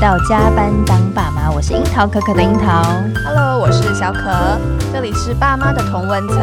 [0.00, 2.82] 到加班当爸妈，我是樱桃可可的樱桃。
[3.22, 4.58] Hello，我是小可，
[4.90, 6.38] 这里是爸妈的同温层，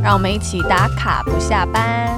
[0.00, 2.16] 让我们一起打卡不下班。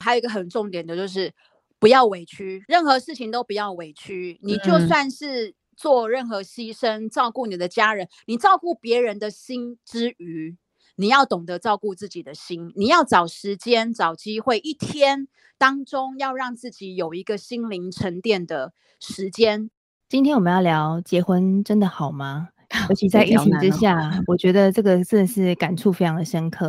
[0.00, 1.32] 还有一个很重点的就是
[1.78, 4.38] 不要委屈，任何事情都不要委屈。
[4.42, 10.58] 你就算是做任何牺牲，照顾你的家人，你照顾别人的心之余。
[10.96, 15.26] 你要懂得照顾自己的心，你要找时间、找机会，一天
[15.58, 19.70] 当中要让自己有一个心灵沉淀的时间。
[20.08, 22.50] 今天我们要聊结婚真的好吗？
[22.88, 26.68] 尤其在疫情之下，我觉得这个真的是感触非常的深刻。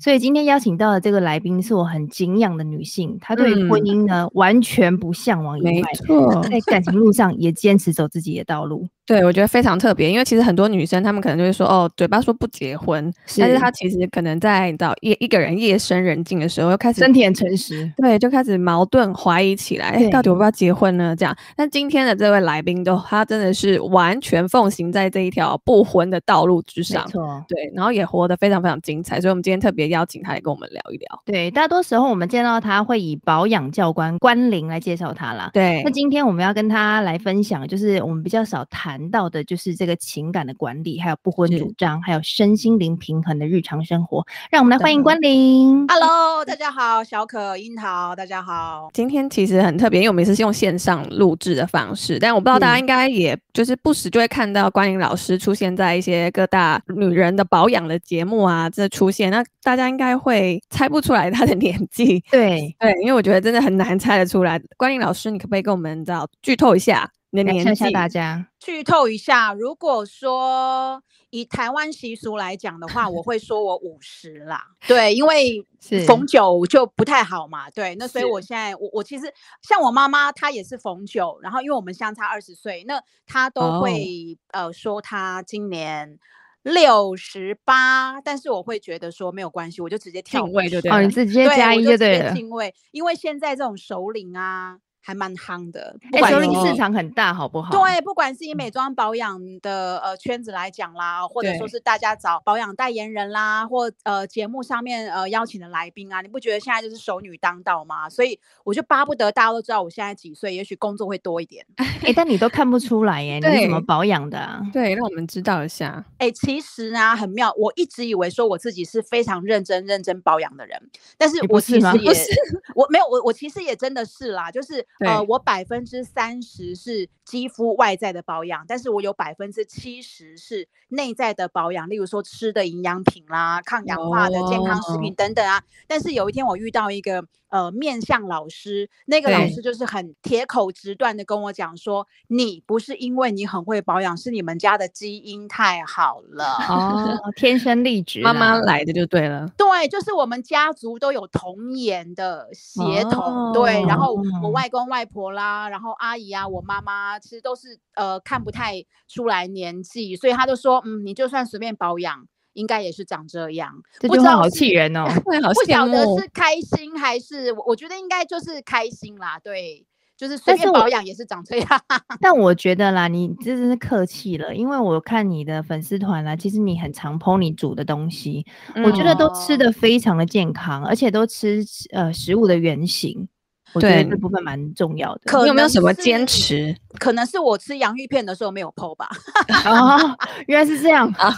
[0.00, 8.86] 所以今天邀请到的这个来宾是我很敬仰的女性，她对婚姻呢、嗯、完全不向往以外，没错，在感情路上也坚持走自己的道路。
[9.10, 21.16] 对，我觉得非常特别，因为其实很多女生她们可能就会说，哦，嘴巴说不结婚，是但是她其实可能在到夜一个人夜深人静的时候，又开始身体很诚实，对，就开始矛盾怀疑起来，到底要不要结婚呢？
[21.16, 21.36] 这样。
[21.56, 31.22] 但今天的这位来宾都，他真的是完全奉行在这一条不婚的道路之上，没错，对，然后也活得非常非常精彩，所以我们今天特别邀请他来跟我们聊一聊。
[31.24, 35.50] 对，大多时候我们见到他会以保养教官关玲来介绍他啦。
[35.52, 38.99] 对，那今天我们要跟他来分享，就是我们比较少谈。
[39.00, 44.22] 谈到的就是这个情感的管理，还有不婚主张，还有身心灵平衡的日常生活。
[44.50, 45.86] 让我们来欢迎关林。
[45.88, 48.90] Hello，大家好，小可、樱桃，大家好。
[48.92, 62.22] 今天其实很特别，因为我们是用线上录制的方式，但我不知道大家应该也就是不时就会看到关林老师出现在一些各大女人的保养的节目啊，这出现，那大家应该会猜不出来她的 年纪。
[62.30, 64.60] 对对，因为我觉得真的很难猜得出来。
[64.76, 67.10] 关林老师，你可不可以跟我们找剧透一下？
[67.30, 69.52] 年年谢谢大家剧透一下。
[69.52, 71.00] 如果说
[71.30, 74.64] 以台湾习俗来讲的话，我会说我五十啦。
[74.88, 75.64] 对，因为
[76.06, 77.70] 逢九就不太好嘛。
[77.70, 86.18] 对，那所以我现在我我其实像我妈妈，她也是逢九，然后因为我们相差二十岁，那她都会、哦、呃说她今年
[86.64, 90.96] 六十八，但是我会觉得说没有关系，我就直接跳位就对了。
[90.96, 92.34] 哦，你直接加一就对了。
[92.34, 94.78] 进位，因为现在这种首领啊。
[95.00, 97.70] 还蛮夯的，哎、欸，首领市场很大，好不好？
[97.70, 108.08] 对，不管是以美妆保养的呃圈子来讲啦，或者说是大家找保养代言人啦，或呃节目上面呃邀请的来宾啊，你不觉得现在就是熟女当道吗？
[108.08, 111.64] 所以我就巴不得大家都知道我现在几岁，也许工作会多一点。
[111.78, 114.60] 哎、欸，但你都看不出来耶， 你怎么保养的、啊？
[114.72, 116.04] 对，让我们知道一下。
[116.18, 122.30] 哎、欸，其实呢很妙，我一直以为说我自己是非常认真认真保养的人，但是我其实也是，
[122.74, 125.64] 我没有，我我其实也真的是啦，就是呃我百。
[125.70, 135.62] 分之三十是肌肤外在的保养，但是我有百分之七十是内在的保养，例如说吃的营养品啦、抗氧化的健康食品等等啊。
[135.86, 137.24] 但是有一天我遇到一个。
[137.50, 149.48] 呃，面向老师，那个老师就是很铁口直断的跟我讲说，你不是因为你很会保养，是你们家的基因太好了哦，天生丽质，妈妈来的就对了。
[149.56, 153.82] 对，就是我们家族都有童颜的血统，哦、对。
[153.82, 162.26] 然后我外公外婆啦，然后阿姨啊，我妈妈其实都是呃看不太出来年纪，所以他就说，嗯，你就算随便保养。
[162.54, 165.06] 应该也是长这样，这句话好气人哦！
[165.24, 165.32] 不
[165.64, 167.64] 晓得是开心还是我？
[167.68, 169.38] 我觉得应该就是开心啦。
[169.42, 171.66] 对，就是随便保养也是长这样。
[171.88, 178.44] 但， 但我觉得啦，你这真是客气了，因为我看你的粉丝团啦，其实你很常 po 你煮的东西，
[178.74, 183.28] 嗯、我觉得都吃的非常的健康，而且都吃呃食物的原型。
[183.72, 185.40] 我觉得这部分蛮重要的。
[185.42, 186.74] 你有没有什么坚持？
[186.98, 189.08] 可能是我吃洋芋片的时候没有 po 吧。
[189.64, 190.16] 哦，
[190.46, 191.34] 原来是这样啊！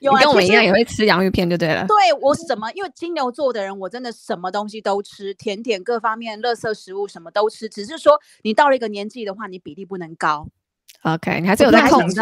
[0.00, 1.86] 有跟我一样也会吃洋芋片就对了。
[1.86, 2.70] 对，我什么？
[2.72, 7.68] 因为金牛座的人，我真的什么东西都吃，甜点各方面、垃圾食物什么都吃。
[7.68, 10.46] 只是说你到了一个年纪的话，你比例不能高。
[11.02, 12.20] OK，你还是有在控制。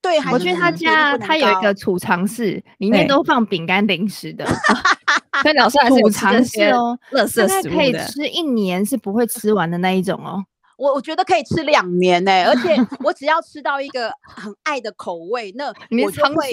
[0.00, 4.44] 对，我去他家，他有一个储藏室，里面都放饼干零食的。
[5.42, 10.44] 跟老师还是储藏室哦，垃圾食物可以吃一年是不会吃完的那一种哦。
[10.76, 15.68] 我我觉得可以吃两年呢，而且 我只要吃到一个很爱的口味，那
[16.04, 16.50] 我就会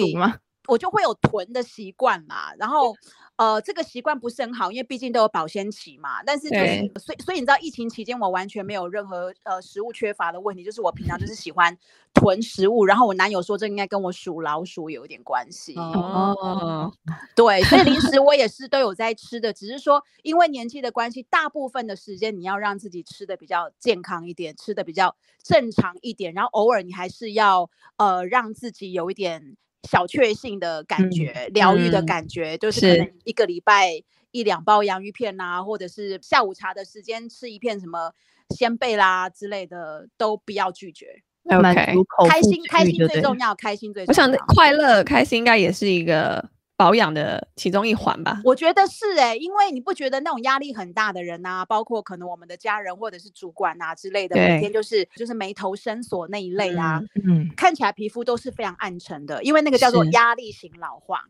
[0.68, 2.54] 我就会有囤的习惯嘛。
[2.58, 2.94] 然后。
[3.40, 6.22] 呃，这个习惯不是很好，因为毕竟都有保鲜期嘛。
[6.22, 11.74] 但是就是，所以所以你知道，疫情期间我完全没有任何呃食物缺乏的问题，就是我平常就是喜欢
[12.12, 12.84] 囤食物。
[12.84, 15.74] 然后我男友说，这应该跟我属老鼠有一点关系。
[15.76, 16.92] 哦，
[17.34, 29.56] 对，所以零食我也是都有在吃的，只是说因为年纪的关系，大部分的时间你要让自己吃的比较健康一点，吃的比较正常一点，然后偶尔你还是要呃让自己有一点。
[29.88, 38.12] 小确幸的感觉，疗愈、嗯、的感觉，嗯、就是可能一个礼拜一两包洋芋片啊，或者是下午茶的时间吃一片什么
[38.50, 41.22] 仙贝啦之类的，都不要拒绝。
[41.44, 41.94] OK，
[42.28, 44.26] 开心开心最重要，开心最重要。
[44.26, 46.50] 我想快乐开心应该也是一个。
[46.80, 57.50] 保养的其中一环吧，我觉得是哎、欸，因为你不觉得那种压力很大的人啊，包括可能我们的家人或者是主管啊之类的，每天就是就是眉头深锁那一类啊，嗯，嗯。
[57.54, 61.22] 看起来皮肤都是非常暗沉的，因为那个叫做压力型老化。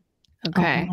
[0.49, 0.89] OK，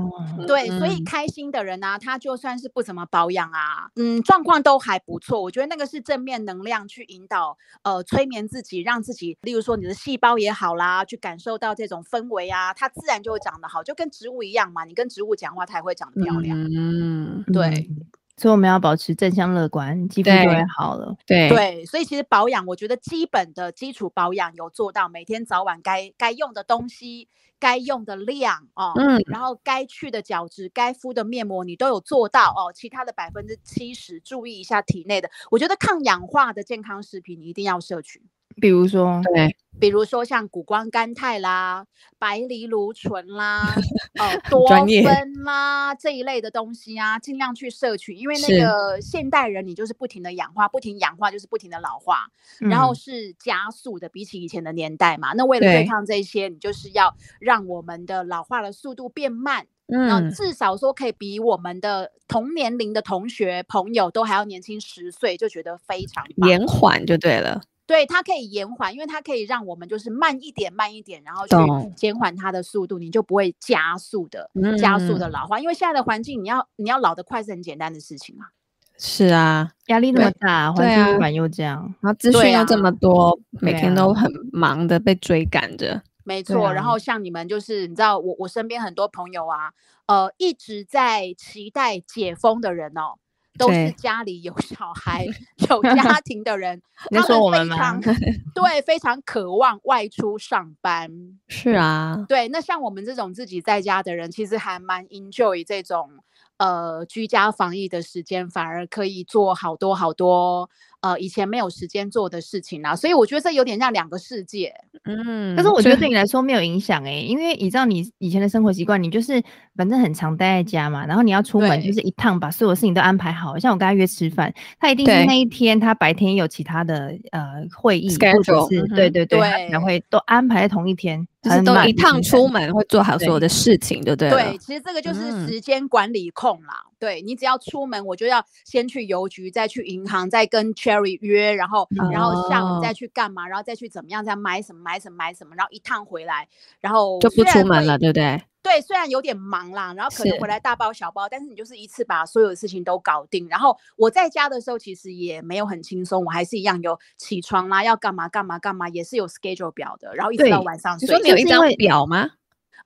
[0.46, 5.42] 对，所以开心的人呢、啊，他就算是不怎么保养啊，嗯，状况都还不错。
[5.42, 14.84] 我觉得那个是正面能量去引导，呃，催眠自己，让自己，例如说你的细胞也好啦，去感受到这种氛围啊，它自然就会长得好，就跟植物一样嘛。
[14.84, 16.58] 你跟植物讲话，它也会长得漂亮。
[16.76, 17.90] 嗯，对。
[18.38, 21.16] 所以我们要保持正向乐观，肌肤就会好了。
[21.26, 27.28] 对对，所以其实保养，我觉得基本的基础保养有做到，每天早晚该该用的东西。
[27.60, 32.72] 该用的量哦，嗯，然后该去的角质、该敷的面膜，你都有做到哦。
[32.72, 35.28] 其他的百分之七十，注意一下体内的。
[35.50, 38.22] 我觉得抗氧化的健康食品你一定要摄取，
[38.60, 39.56] 比如说，对。
[39.80, 41.86] 比如说像谷胱甘肽啦、
[42.18, 43.76] 白藜芦醇啦、
[44.18, 52.26] 呃多酚啦这一类的东西啊，尽量去摄取，因为那个现代人你就是不停的氧化，不停氧化就是不停的老化，
[52.60, 55.34] 嗯、然后是加速的，比起以前的年代嘛。
[55.34, 67.62] 那为了对抗这些，你就是要让我们的老化的速度变慢，嗯，至少说可以比我们的同年龄的同学朋友都还要年轻十岁，就觉得非常延缓就对了。
[67.88, 71.56] 对，它可以延缓，因为它可以让我们就是慢一点，慢一点，然后去
[71.96, 75.58] 减缓它的速度，你就不会加速的、嗯、加速的老化。
[75.60, 78.52] 因为现在的环境，你要你要老得快是很简单的事情啊。
[79.00, 86.02] 是啊，压力那么大，环境污染又这样，然后资讯又这么多，每天都很忙的被追赶着。
[86.26, 89.72] 没错，然后像你们就是你知道，我我身边很多朋友啊，
[90.08, 93.16] 呃，一直在期待解封的人哦。
[93.58, 95.26] 都是家里有小孩、
[95.70, 98.02] 有家庭的人，他们非常
[98.54, 101.10] 对，非常渴望外出上班。
[101.48, 102.48] 是啊，对。
[102.50, 106.10] 那像我们这种自己在家的人，其实还蛮 enjoy 这种
[106.58, 110.70] 呃居家防疫的时间，反而可以做好多好多。
[111.02, 114.74] 呃，以前没有时间做的事情啊，所以我觉得这有点像两个世界。
[115.04, 119.42] 嗯，但是我觉得对你来说没有影响诶、欸，因为你知道你以前的生活习惯，你就是
[119.76, 127.44] 反正很常待在家嘛，然后你要出门就是一趟把所有事情都安排好，像我跟他约吃饭，他一定是那一天他白天有其他的呃
[127.76, 129.40] 会议或者是对对对，
[129.70, 131.28] 然后会都安排在同一天。
[131.48, 134.30] 就是都一趟出门会做好所有的事情，对不对？
[134.30, 136.84] 对，其实这个就是时间管理控啦。
[136.86, 146.48] 嗯、对，你只要出门，我就要先去邮局，再去银行，再跟 Cherry 约，然后、嗯、然后下午再去干嘛，然后再去怎么样，再买什么买什么买什么，然后一趟回来，
[146.82, 148.42] 然后就不出门了，对不对？
[148.68, 153.48] 对，虽然有点忙啦，然后可能回来大包小包，但是你就是一次把所有的事情都搞定。
[153.48, 161.08] 然后我在家的时候其实也没有很轻松，我还是一样有起床啦，要干嘛干嘛干嘛，也是有 schedule 表的，然后一直到晚上睡。
[161.08, 162.32] 你说你有一张表吗？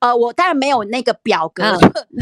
[0.02, 1.64] 呃，我当然没有那个表格，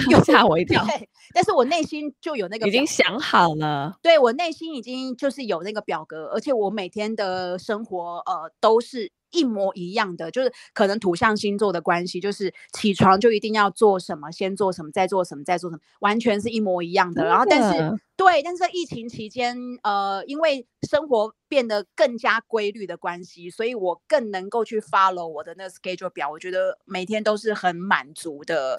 [0.10, 0.86] 又 吓我一跳。
[1.34, 3.98] 但是我内心就有那个，已经想好了。
[4.02, 9.12] 对，我内心已经就是有那个表格，而且我每天的生活呃都是。
[9.31, 17.26] 一模一样的，就是可能土象星座的关系，就是起床就一定要做什么，先做什么，再做什么，再做什么，完全是一模一样的。
[17.26, 26.30] 然后，但是对，但是在疫情期间，呃，因为生活变得更加规律的关系，所以我更能够去 follow 我的那个 schedule 表。
[26.30, 28.77] 我觉得每天都是很满足的。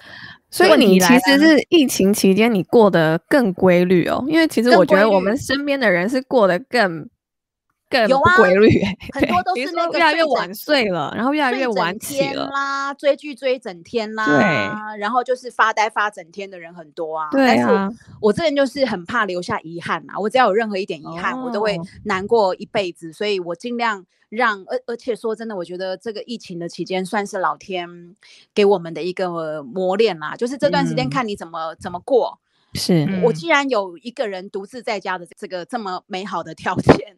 [0.51, 7.09] 所以你其实是疫情期间你过得更规律哦，因为其实我觉得我们身边的人是过得更。
[8.07, 8.83] 有啊，规律，
[9.13, 17.29] 很多都是那个越来越晚睡了，然后越来越晚起了啦，追剧追整天啦，对，然后就是发呆发整天的人很多啊。
[17.31, 17.89] 对啊，
[18.21, 28.15] 我这人就是很怕留下遗憾啊，我只要有任何一点遗憾，我都会难过一辈子，所以我尽量让，而而且说真的，我觉得这个疫情的期间算是老天
[28.53, 32.39] 给我们的一个磨练啦，就是这段时间看你怎么怎么过。
[32.73, 37.17] 是我既然有一个人独自在家的这个这么美好的条件。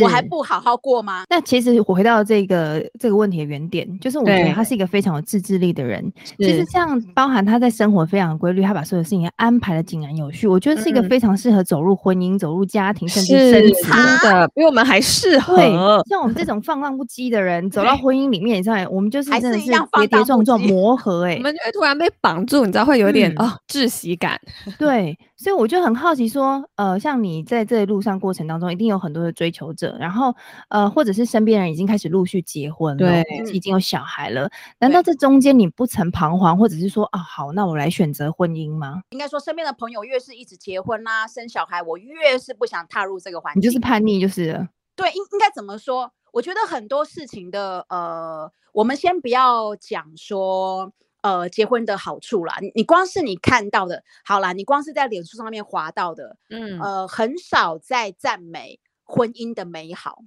[0.00, 1.24] 我还不好好过吗？
[1.28, 6.12] 那其实我回到这个这个问题的原点，就是我觉得他是一个非常有自制力的人。
[6.38, 10.46] 其实这样包含他在生活非常规律，他把所有事情安排的井然有序。
[10.46, 15.56] 我觉得是一个非常适合走入婚姻、走入家庭，甚至生子的，比我们还适合。
[16.08, 21.26] 像我们这种放浪不羁的人，走到婚姻里面，你知道，我们就是真的是跌跌撞撞磨合。
[21.26, 24.38] 哎，我们就会突然被绑住，你知道，会有点哦窒息感。
[24.78, 29.18] 对，所以我就很好奇说，呃，像你在这一路上过程当中，一定有很多。
[29.18, 30.32] 多的追求者，然后
[30.68, 34.48] 呃，或者是身边人已经开始陆续结婚了，对，已经有小孩了。
[34.78, 39.02] 难道这中间你不曾彷徨，或者是说啊，好，那我来选择婚姻吗？
[39.10, 43.60] 应该说，身边的朋友越是一直结婚啦、啊、生小孩，我越是不想踏入这个环境。
[43.60, 46.12] 你就是叛逆，就是对，应应该怎么说？
[46.32, 50.92] 我觉得很多事情的呃，我们先不要讲说。
[51.28, 60.22] 呃，结婚的好处啦，你你光是你看到的，好啦，你光是在脸书上面滑到的，嗯，呃，很少在赞美婚姻的美好，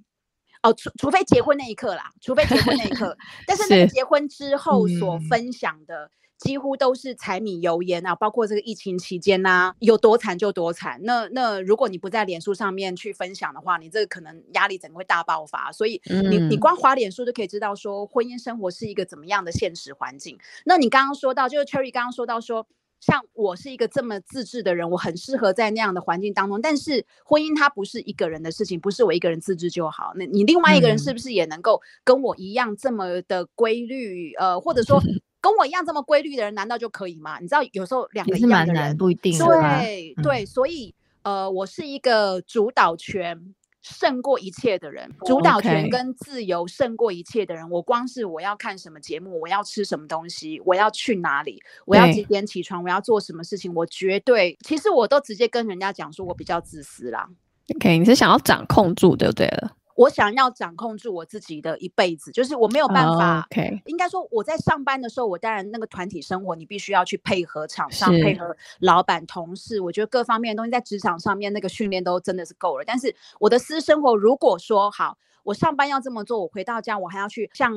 [0.62, 3.16] 哦，除除非结婚那一刻啦，除非结婚那一刻，
[3.48, 6.08] 但是那个结婚之后所分享的。
[6.42, 10.98] 几乎都是柴米油盐啊，包括这个疫情期间呐、啊，有多惨就多惨。
[11.04, 15.70] 那那如果你不在脸书上面去分享的话，你这个可能压力整个会大爆发。
[15.70, 20.36] 所以你你光滑脸书就可以知道说婚姻生活是一个怎么样的现实环境。
[20.64, 22.66] 那你刚刚说到，就是 Cherry 刚刚说到说，
[22.98, 26.60] 像我是一个这么自制的人，我很适合在那样的环境当中。
[26.60, 30.12] 但是婚姻它不是一个人的事情，不是我一个人自制就好。
[30.16, 34.34] 那你另外一个人是不是也能够跟我一样这么的规律？
[34.34, 35.00] 呃，或者说。
[35.42, 37.38] 跟我一样这么规律的人，难道就可以吗？
[37.40, 39.36] 你知道，有时候两个一样的人不一定。
[39.36, 47.68] 对对，所以呃，我是一个主导权胜过一切的人，主导权跟自由胜过一切的人。
[47.68, 57.28] 我光是我要看什么节目，我要吃什么东西，我要去哪里，我要几点起床，我要做什么事情，我绝对，其实我都直接跟人家讲说，我比较自私啦。
[57.76, 59.72] OK，你是想要掌控住，对不对了？
[59.94, 63.36] 我想要掌控住我自己的一辈子，就是我没有办法。
[63.36, 63.82] Oh, okay.
[63.86, 69.80] 应该说我在上班的时候，我当然那个团体生活，你必须要去配合厂商、配合老板、同事。
[69.80, 72.84] 我觉得各方面的东西在职场上面那个训练都真的是够了。
[72.86, 77.72] 但是我的私生活，如果说好，我上班要这么做，我回到家我还要去像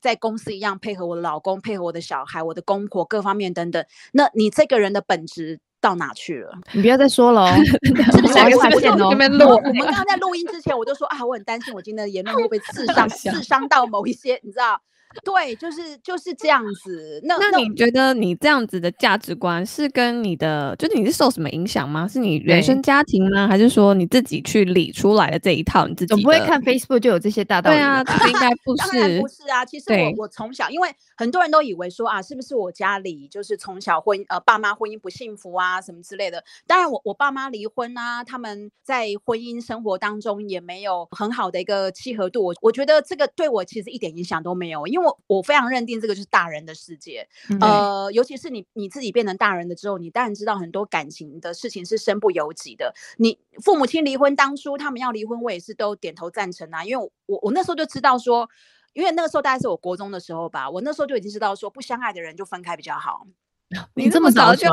[0.00, 3.84] 在公司一样配合我的老公、配合我的小孩、我的公婆各方面等等。
[4.12, 5.60] 那你这个人的本质。
[5.82, 6.56] 到哪去了？
[6.72, 8.38] 你不要再说了哦， 是不是？
[8.38, 14.80] 我们这边录，我们刚刚在录音之前，我就说啊，我很担心我今天的言论会不会刺 伤、刺伤到某一些，你知道。
[15.24, 17.20] 对，就是就是这样子。
[17.24, 22.08] 那那你觉得你这样子的价值观是跟你的，就是你是受什么影响吗？
[22.08, 23.46] 是你原生家庭吗？
[23.46, 25.86] 还是说你自己去理出来的这一套？
[25.86, 27.76] 你自己总不会看 Facebook 就有这些大道理？
[27.76, 28.90] 对啊，应该不是。
[28.98, 29.64] 当然不是啊。
[29.64, 36.42] 其实我我从小，因为很多人都以为说啊，是不是我家里就是从小婚呃爸妈婚姻不幸福啊什么之类的？
[36.66, 42.44] 当然我我爸妈离婚啊，他们在婚姻生活当中也没有很好的一个契合度。
[42.44, 45.01] 我我觉得这个对我其实一点影响都没有，因为。
[45.02, 52.94] 我我非常认定这个就是大人的世界，嗯、呃，尤其是你你自己变成大人了之后，你当然知道很多感情的事情是身不由己的。
[53.18, 58.48] 你父母亲离婚当初他们要离婚，我也是都点头赞成啊，因为我我那时候就知道说，
[58.92, 63.26] 因为那个时候大概是我国中的时候吧，我那时候就已经知道说不相爱的人就分开比较好。
[63.94, 64.68] 你这么早就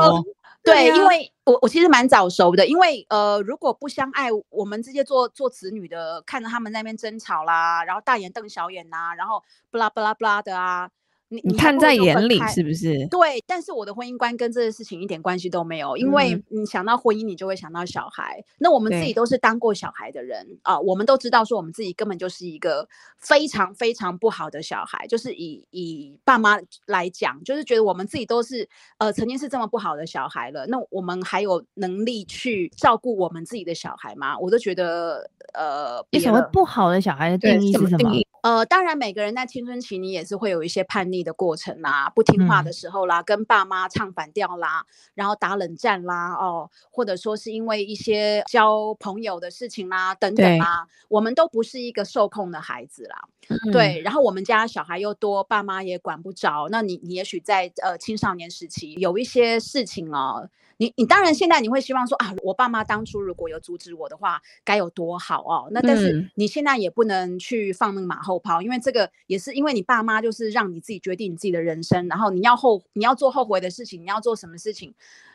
[0.62, 10.90] 对，因为我我其实蛮早熟的，因为呃，如果不相爱，我们这些做做子女的，看着他们那边争吵啦，然后大眼瞪小眼呐、啊，然后不拉不拉不拉的啊。
[11.32, 13.06] 你你看在眼里是不是？
[13.06, 18.36] 对，但是我的婚姻观跟这个事情一点关系都没有，因为你想到婚姻，你就会想到小孩。
[18.40, 28.68] 嗯、那我们自己都是当过小孩的人啊、呃，我们都知道说我们自己根本就是一个非常非常不好的小孩，就是以以爸妈来讲，就是觉得我们自己都是
[28.98, 34.36] 呃曾经是这么不好的小孩了，那我们还有能力去照顾我们自己的小孩吗？
[34.36, 38.10] 我都觉得呃，你所谓不好的小孩的定义是什么？
[38.42, 41.19] 呃，当然每个人在青春期你也是会有一些叛逆。
[41.22, 44.84] 的过程啦，不听话的时候啦，嗯、跟爸妈唱反调啦，
[45.14, 54.00] 然后打冷战啦，哦，或者说是因为一些交朋友的事情啦，等等啦，我们都不是一个受控的孩子啦，嗯、对。
[54.00, 56.68] 然后我们家小孩又多，爸妈也管不着。
[56.70, 60.48] 那你你也许在呃青少年时期有一些事情哦。
[60.80, 65.68] 你你当然现在你会希望说啊，我爸妈当初如果有阻止我的话，该有多好哦。
[65.72, 74.94] 那但是你现在也不能去放那个马后炮，因为这个也是因为你爸妈就是让你自己决定你自己的人生，然后你要后你要做后悔的事情，你要做什么事情，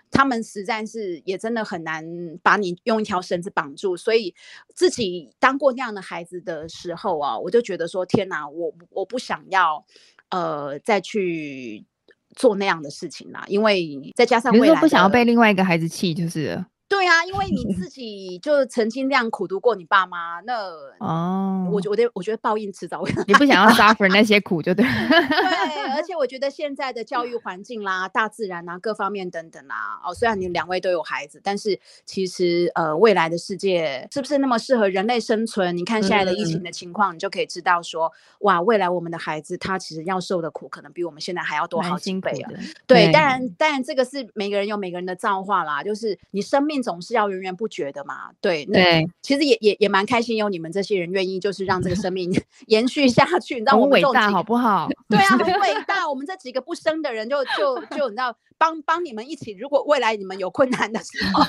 [0.09, 2.03] 他们实在是也真的很难
[2.41, 3.95] 把你用一条绳子绑住。
[3.95, 4.33] 所以
[4.73, 9.85] 自己当过那样的孩子的时候啊，我就觉得说天哪，我我不想要
[10.29, 11.85] 呃再去。
[12.35, 16.63] 做那样的事情啦，因为再加上未来，不想要被另外一个孩子气，就是。
[16.87, 20.53] 对啊，因为你 自己就曾经那样苦读过你爸妈，那
[20.99, 23.11] 哦，我觉得我觉得报应迟早会。
[23.27, 24.85] 你不想要 suffer 那些苦，就对。
[24.85, 35.75] 对，而 且我觉得现在的教育环境啦、大自然啊、各方面等等啦，哦，虽然你两位都有孩子，但是其实呃，未来的世界是不是那么适合人类生存？
[35.75, 38.11] 你看现在的疫情的情况，嗯、你就可以知道说，
[38.41, 42.51] 哇，未来我们的孩子他其实要受的苦，可能比我们现在还要多好几倍啊。
[42.85, 46.74] 对，当然当然这个是每个人有每个人的造化啦，就是你生命。
[46.75, 48.31] 命总是要源源不绝的嘛。
[48.41, 52.29] 对，对，其实也也也蛮开心，有你们这些人愿意就是让这个生命
[52.67, 54.89] 延续下去，你知道我们伟大好不好？
[55.07, 56.07] 对啊，很伟 大。
[56.09, 61.43] 我们这几个不生的人就，就就就你知道，帮帮你们一起，如果未来你们有困难的时候。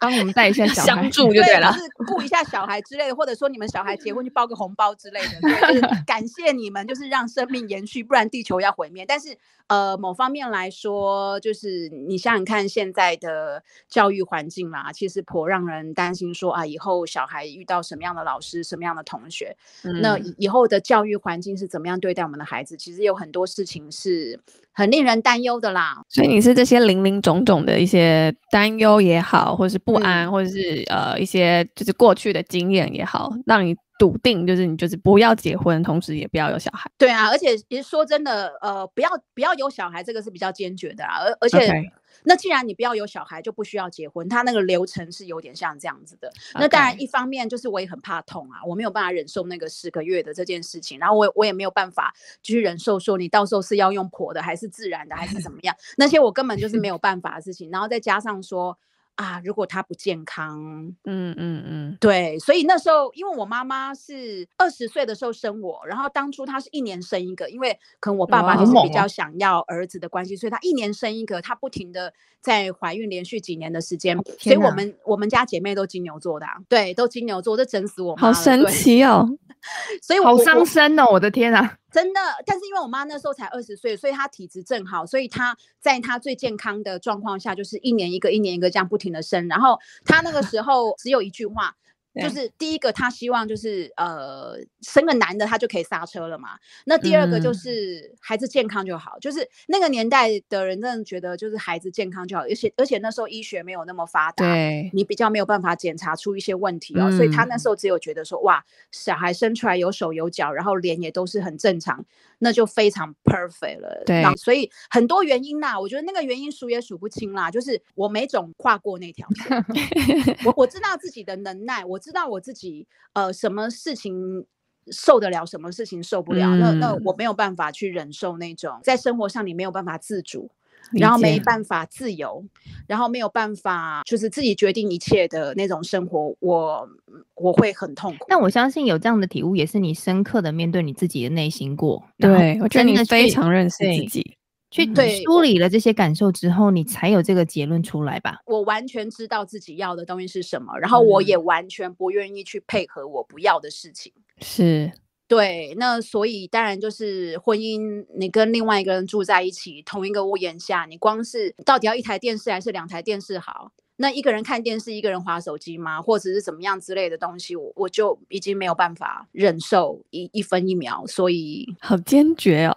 [0.00, 9.04] 帮我们带一下小孩，相助就对了，对，就是顾一下小孩之类的，或者说你们小孩结婚就包个红包之类的，就是 感谢你们，就是让生命延续，不然地球要毁灭。
[9.06, 9.36] 但是，
[9.68, 22.76] 呃，某方面来说，就是你想想看现在的教育环境啦，其实颇让人担心说，说啊，以后小孩遇到什么样的老师，什么样的同学，嗯、那以后的教育环境是怎么样对待我们的孩子？
[22.76, 24.38] 其实有很多事情是
[24.76, 25.96] 很令人担忧的啦。
[26.08, 29.80] 所以你是这些零零总总的一些担忧也好，或是。
[29.86, 36.90] 不安，或者是呃一些就是过去的经验也好，让你笃定，就是你就是不要结婚，同时也不要有小孩。
[36.98, 41.18] 对啊，而且其实说真的，呃，不要不要有小孩，这个是比较坚决的啊。
[41.20, 41.90] 而而且，Okay.
[42.26, 46.30] 那既然你不要有小孩，就不需要结婚，他那个流程是有点像这样子的。
[46.54, 57.70] 那当然，一方面就是我也很怕痛啊，我没有办法忍受那个十个月的这件事情，然后我我也没有办法去忍受说你到时候是要用婆的，还是自然的，还是怎么样，那些我根本就是没有办法的事情。
[57.70, 58.76] 然后再加上说。
[59.16, 60.62] 啊，如果他不健康，
[61.04, 79.26] 嗯嗯嗯，对，所以那时候，因为我妈妈是二十岁的时候生我，然后当初她是一年生一个，因为可能我爸爸就是比较想要儿子的关系，哦、所以她一年生一个，她不停的在怀孕，连续几年的时间，所以我们我们家姐妹都金牛座的、啊，对，都金牛座，这整死我妈，好神奇哦，
[80.02, 81.78] 所以我好伤身哦，我的天啊！
[81.92, 89.48] 真的，但是因为我妈那时候才二十岁，所以她体质正好，所以她在她最健康的状况下，就是一年一个，一年一个这样不停的生。
[89.48, 91.76] 然后她那个时候只有一句话。
[92.22, 96.50] 就是第一个，他希望就是呃生个男的，他就可以刹车了嘛。
[96.86, 104.44] 那第二个就是孩子健康就好，嗯、就是那个年代的人真的觉得就是孩子健康就好，而且而且那时候医学没有那么发达，
[104.92, 107.08] 你比较没有办法检查出一些问题哦。
[107.10, 112.04] 嗯、所以他那时候只有觉得说哇，小孩生出来有手有脚，然后脸也都是很正常，
[112.38, 114.02] 那就非常 perfect 了。
[114.06, 117.50] 对，所以很多原因啦，我觉得那个原因数也数不清啦。
[117.50, 119.64] 就是我没总跨过那条线，
[120.46, 122.00] 我我知道自己的能耐，我。
[122.06, 124.46] 知道我自己呃什么事情
[124.92, 130.48] 受得了，什么事情受不了，嗯、那那我没有办法去忍受那种在生活上你没有办法自主。
[130.92, 132.44] 然后没办法自由，
[132.86, 136.88] 然后没有办法就是自己决定一切的那种生活，我
[137.34, 138.26] 我会很痛苦。
[138.28, 142.02] 但我相信有这样的体悟，也是你深刻的面对你自己的内心过。
[142.18, 144.36] 对，我觉得你非常认识自己。
[144.68, 144.84] 去
[145.24, 148.40] 梳理了这些感受之后，你才有这个结论出来吧？
[148.44, 154.12] 我完全知道自己要的东西是什么，然后我也完全不愿意去配合我不要的事情。
[154.42, 154.92] 是，
[155.28, 163.72] 对，那所以当然就是婚姻，你跟另外一个人住在一起，同一个屋檐下，你光是到底要一台电视还是两台电视好？
[163.96, 166.00] 那一个人看电视，一个人划手机吗？
[166.00, 172.76] 或者是怎么样之类的东西，我我就已经没有办法忍受一一分一秒，所以好坚决哦。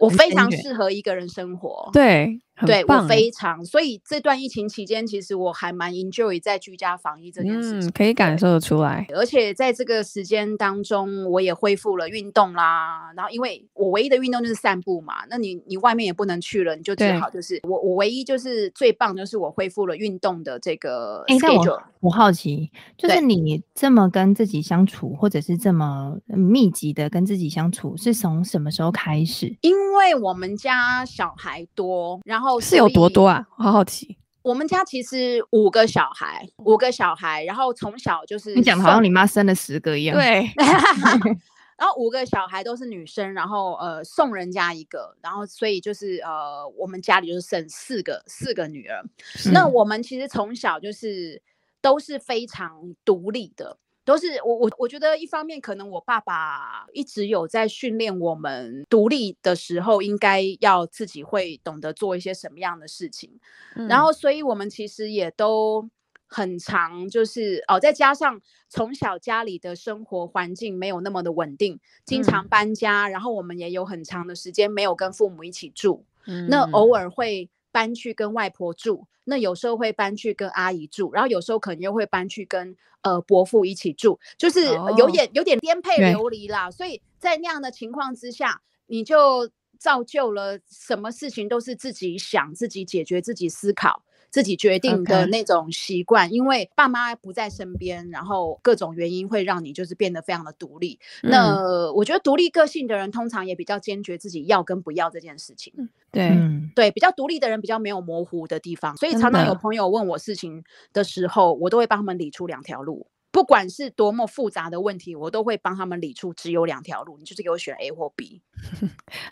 [0.00, 9.06] 我非常适合一个人生活，对，对我非常，所以这段疫情期间，其实我还蛮 enjoy 在居家防疫这件事情，嗯，可以感受得出来。
[9.14, 13.12] 而且在这个时间当中，我也恢复了运动啦。
[13.14, 21.76] 然后，因为我唯一的运动就是散步嘛，那你你外面也不能去了，你就只好就是我我唯一就是最棒就是我恢复了运动的这个 schedule。
[21.76, 29.54] 欸我好奇，就是你这么跟自己相处，或者是这么密集的跟自己相处，是从什么时候开始？
[29.60, 29.89] 因为
[30.20, 33.46] 我们家小孩多，然后是有多多啊？
[33.50, 34.16] 好好奇。
[34.42, 40.16] 我们家其实五个小孩，五个小孩，然后从小就是你讲的好像你妈生了十个一样。
[40.16, 40.50] 对，
[41.78, 49.02] 然后五个小孩都是女生，然后呃送人家一个，然后所以就是呃我们家里就是剩四个四个女儿。
[49.18, 51.42] 是那我们其实从小就是。
[51.82, 63.38] 都是非常独立的，都是我我我觉得一方面可能我爸爸一直有在训练我们独立的时候，应该要自己会懂得做一些什么样的事情，
[63.76, 65.88] 嗯、然后所以我们其实也都
[66.26, 77.48] 很常就是哦，再加上从小家里的生活环境没有那么的稳定，经常搬家，嗯、然后我们也有很长的时间没有跟父母一起住，嗯、那偶尔会。
[77.72, 86.70] 搬去跟外婆住，那有时候会搬去跟阿姨住，然后有时候可能又会搬去跟呃伯父一起住，就是有点、哦、有点颠沛流离啦。
[86.70, 94.02] 所以在那样的情况之下，你就造就了什么事情都是自己想、自己解决、自己思考。
[94.30, 96.28] 自己决定的那种习惯。
[96.28, 96.32] Okay.
[96.32, 100.98] 因为爸妈不在身边，然后各种原因会让你就是变得非常的独立。
[101.22, 105.72] 嗯、那我觉得独立个性的人通常也比较坚决自己要跟不要这件事情。
[106.10, 113.06] 对、嗯、对，比较独立的人比较没有模糊的地方，所以常常有朋友问我事情的时候，我都会帮他们理出两条路。
[113.32, 118.42] 不管是多么复杂的问题，我都会帮他们理出只有两条路，你就是给我选 A 或 B，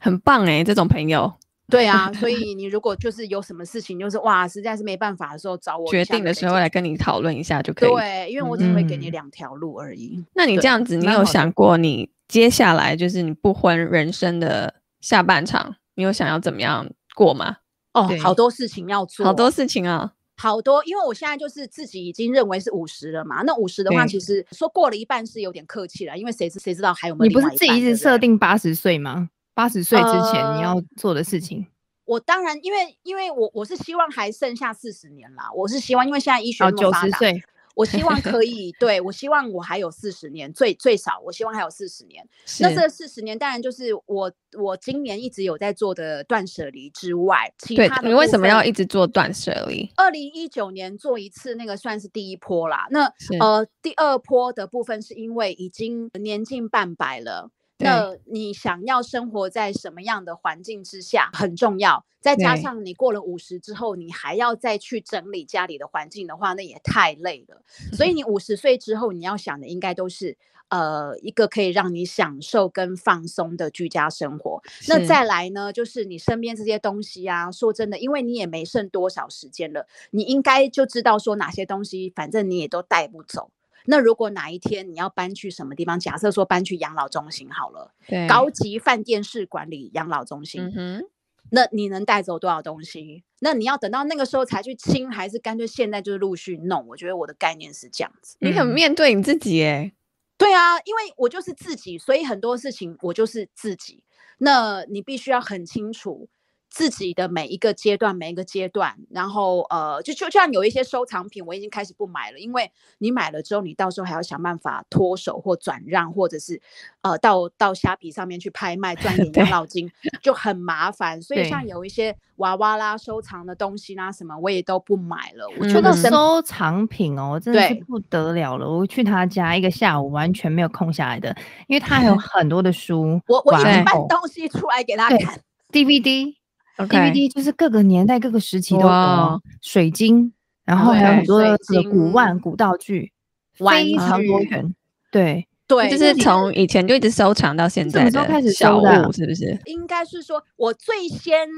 [0.01, 1.35] 很棒哎、欸，这种朋友。
[1.71, 7.91] 对啊， 所以你如果就是有什么事情，就是哇，实在是没办法的时候找我，决定的时候来跟你讨论一下就可以。
[7.91, 10.17] 对，因为我只会给你两条路而已。
[10.17, 17.57] 嗯、那你这样子，你有想过你接下来就是你不婚人生的下半场，你有想要怎么样过吗？
[17.93, 20.13] 哦，好多事情要做，好多事情啊。
[20.41, 23.43] 好多，因为我现在就是自己已经认为是五十了嘛。
[23.43, 27.29] 那五十的话，其实说过了一半是有点客气了，因为谁知谁知道还有没有？
[27.29, 29.31] 你不是自己一直设定八十岁吗？
[29.59, 31.59] 八十岁之前你要做的事情。
[31.63, 31.67] 呃、
[32.05, 35.51] 我当然，因为因为我我是希望还剩下四十年啦。
[35.53, 37.19] 我是希望，因为现在医学那么发达。
[37.19, 37.41] 哦
[37.75, 42.29] 我希望可 以，对，我希望我还有四十年，最最少我希望还有四十年。
[42.59, 48.09] 那这四十年当然就是我我今年一直有在做的断舍离之外，其他的。
[48.09, 49.89] 你为什么要一直做断舍离？
[49.97, 52.89] 二零一九年做一次，那个算是第一波啦。
[52.91, 53.05] 那
[53.39, 57.51] 呃，第二波的部分是因为已经年近半百了。
[57.79, 67.63] 那你想要生活在什么样的环境之下很重要，再加上你过了五十之后，你还要再去整理家里的环境的话，那也太累了。
[67.93, 70.37] 所以你 五十岁之后，你要想的应该都是
[70.71, 74.61] 呃一个可以让你享受跟放松的居家生活。
[74.89, 83.51] 那再来呢，就是你身边这些东西啊，说真的，因为你也没剩多少时间了，你应该就知道说哪些东西，反正你也都带不走。
[83.91, 91.03] 那如果哪一天你要搬去什么地方，假设说搬去养老中心好了，对，高级饭店式管理养老中心，嗯，
[91.51, 93.25] 那你能带走多少东西？
[93.41, 96.87] 那你要等到那个时候才去清，还是干脆现在就是陆续弄？
[96.89, 98.37] 我觉得我的概念是这样子。
[98.41, 99.93] 你很面对你自己哎，
[100.37, 104.05] 对啊，因为我就是自己，所以很多事情我就是自己。
[104.37, 106.29] 那你必须要很清楚。
[106.71, 116.61] 自己的每一个阶段，每一个阶段，然后呃，就就像有一些收藏品，我已经开始不买了，因为你买了之后，你到时候还要想办法脱手或转让，或者是
[117.03, 119.91] 呃，到到虾皮上面去拍卖赚点养老金，
[120.23, 121.21] 就很麻烦。
[121.21, 125.49] 所以像有一些娃娃啦、收藏的东西啦什么，我也都不买了。
[125.59, 128.71] 我觉得收藏品哦，真的是不得了了。
[128.71, 131.35] 我去他家一个下午，完全没有空下来的，
[131.67, 133.21] 因为他还有很多的书。
[133.27, 135.41] 我我已经搬东西出来给他看
[135.73, 136.38] ，DVD。
[136.87, 140.33] DVD 就是各个年代、各个时期都有水晶，
[140.65, 141.59] 然后还有很多的
[141.91, 143.13] 古玩、古道具，
[143.55, 144.75] 非常多元。
[145.11, 149.13] 对对，就是从以前就一直收藏到现在的小物，什么时候开始收的？
[149.13, 149.61] 是不是？
[149.67, 151.49] 应该是说，我最先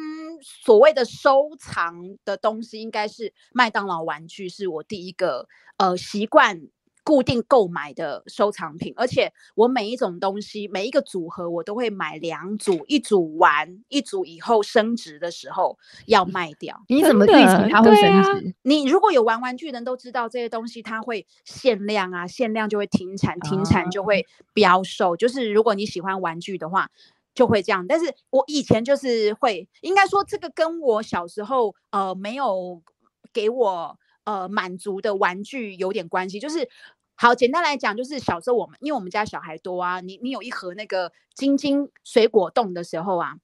[0.43, 6.63] 所谓的收藏的东西，应该是麦当劳玩具，是我第一个呃习惯。
[7.03, 16.83] 固定购买的收藏品，而且我每一种东西，每一个组合，我都会买两组，一组玩，一组以后升值的时候要卖掉。
[16.89, 18.49] 你怎么预期它会升值？
[18.49, 25.17] 啊、你如果有玩玩具的人都知道这些东西它会限量啊，限量就会停产，停产就会标售。
[25.17, 26.91] 就是如果你喜欢玩具的话，
[27.35, 27.87] 就会这样。
[27.87, 32.83] 但是我以前就是会，应该说这个跟我小时候呃没有
[33.33, 33.99] 给我。
[34.25, 36.69] 呃，满足的玩具有点关系，就是
[37.17, 43.37] 好简单来讲，就是小时候我们，因为我们家小孩多啊，你你有一盒那个晶晶水果冻的时候啊，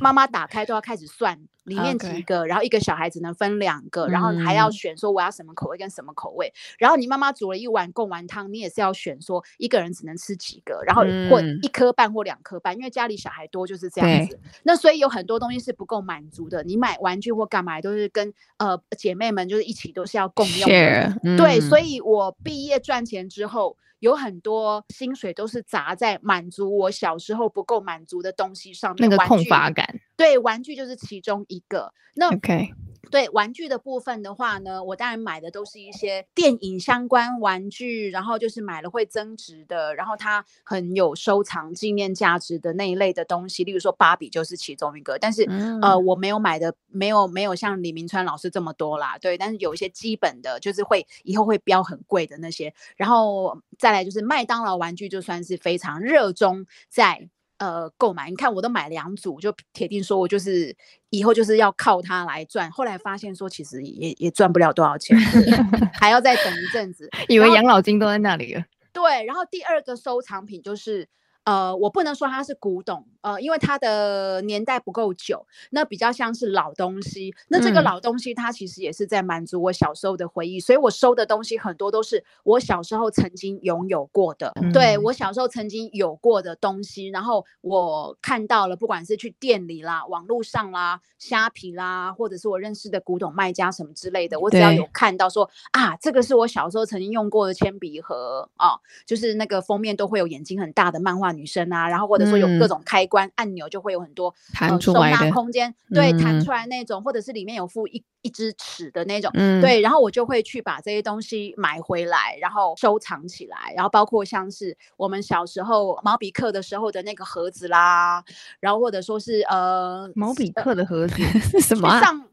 [0.00, 1.40] 妈妈打开都要开始算。
[1.64, 6.50] 里面几个，然后一个小孩只能分两个，然后还要选说我要什么口味跟什么口味。
[6.78, 14.40] 然后你妈妈煮了一碗贡丸汤，你也是要选说一个人只能吃几个，然后或一颗半或两颗半，因为家里小孩多就是这样子。
[14.62, 16.64] 那所以有很多东西是不够满足的。
[16.64, 21.36] 你买玩具或干嘛都是跟呃姐妹们就是一起都是要共用的。
[21.36, 23.76] 对，所以我毕业赚钱之后。
[24.00, 30.00] 有很多薪水都是砸在满足我小时候不够满足的东西上面，那个空乏感。
[30.16, 31.92] 对，玩具就是其中一个。
[32.14, 32.70] 那 OK。
[33.10, 45.18] 对玩具的部分的话呢，我当然买的都是一些电影相关玩具，然后就是买了会增值的，然后它很有收藏纪念价值的那一类的东西，例如说芭比就是其中一个。
[45.18, 49.36] 但是、嗯、呃，我没有买的，没有没有像李明川老师这么多啦，对。
[49.38, 57.28] 但是有一些基本的，就是会以后会标很贵的那些，然后再来就是麦当劳玩具，就算是非常热衷在。
[57.58, 60.74] 呃，购买，你看我都买两组，就铁定说我就是
[61.10, 62.70] 以后就是要靠它来赚。
[62.70, 65.18] 后来发现说，其实也也赚不了多少钱，
[65.98, 67.08] 还要再等一阵子。
[67.28, 68.64] 以为养老金都在那里了。
[68.92, 71.08] 对，然后第二个收藏品就是
[71.48, 77.34] 呃，我不能说它是古董，呃，因为它的年代不够久，那比较像是老东西。
[77.48, 87.08] 那这个老东西它其实也是在满足我小时候的回忆，嗯、所以我收的东西很多都是我小时候曾经拥有过的，嗯、对我小时候曾经有过的东西。
[87.08, 101.37] 然后我看到了，不管是去店里啦、网络上啦、虾皮啦，或者是我认识的古董卖家什么之类的，我只要有看到说啊，这个是我小时候曾经用过的铅笔盒啊，就是那个封面都会有眼睛很大的漫画。
[101.38, 118.24] 女生啊，然后或者说有各种开关、嗯、按钮，就会有很多弹出来的、呃、空间，对，弹出来那种，嗯、或者是里面有附一一支尺的那种，嗯、对，然后我就会去把这些东西买回来，然后收藏起来，然后包括像是我们小时候毛笔课的时候的那个盒子啦，
[118.58, 122.00] 然后或者说是呃毛笔课的盒子是 什么、啊？
[122.00, 122.26] 上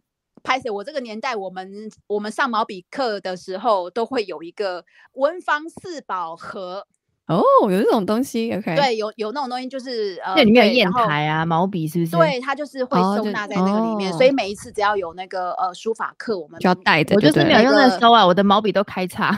[0.44, 6.86] 拍谢，我这个年代，我们我们上毛笔课的时候都会有一个文房四宝盒。
[7.28, 12.12] 哦，有这种东西，OK，对，有有那种东西，就是呃，那里面有砚台啊、毛笔，是不是？
[12.12, 17.16] 对，它就是会收纳在那个里面，所以每一次只要有那个呃书法课，我们就要带着。
[17.16, 19.30] 我就是没有用那收啊，我的毛笔都开叉。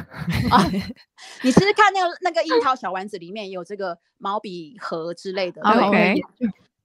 [0.50, 0.66] 啊，
[1.44, 6.22] 你试试看那个那个樱桃小丸子里面有这个毛笔盒之类的，OK。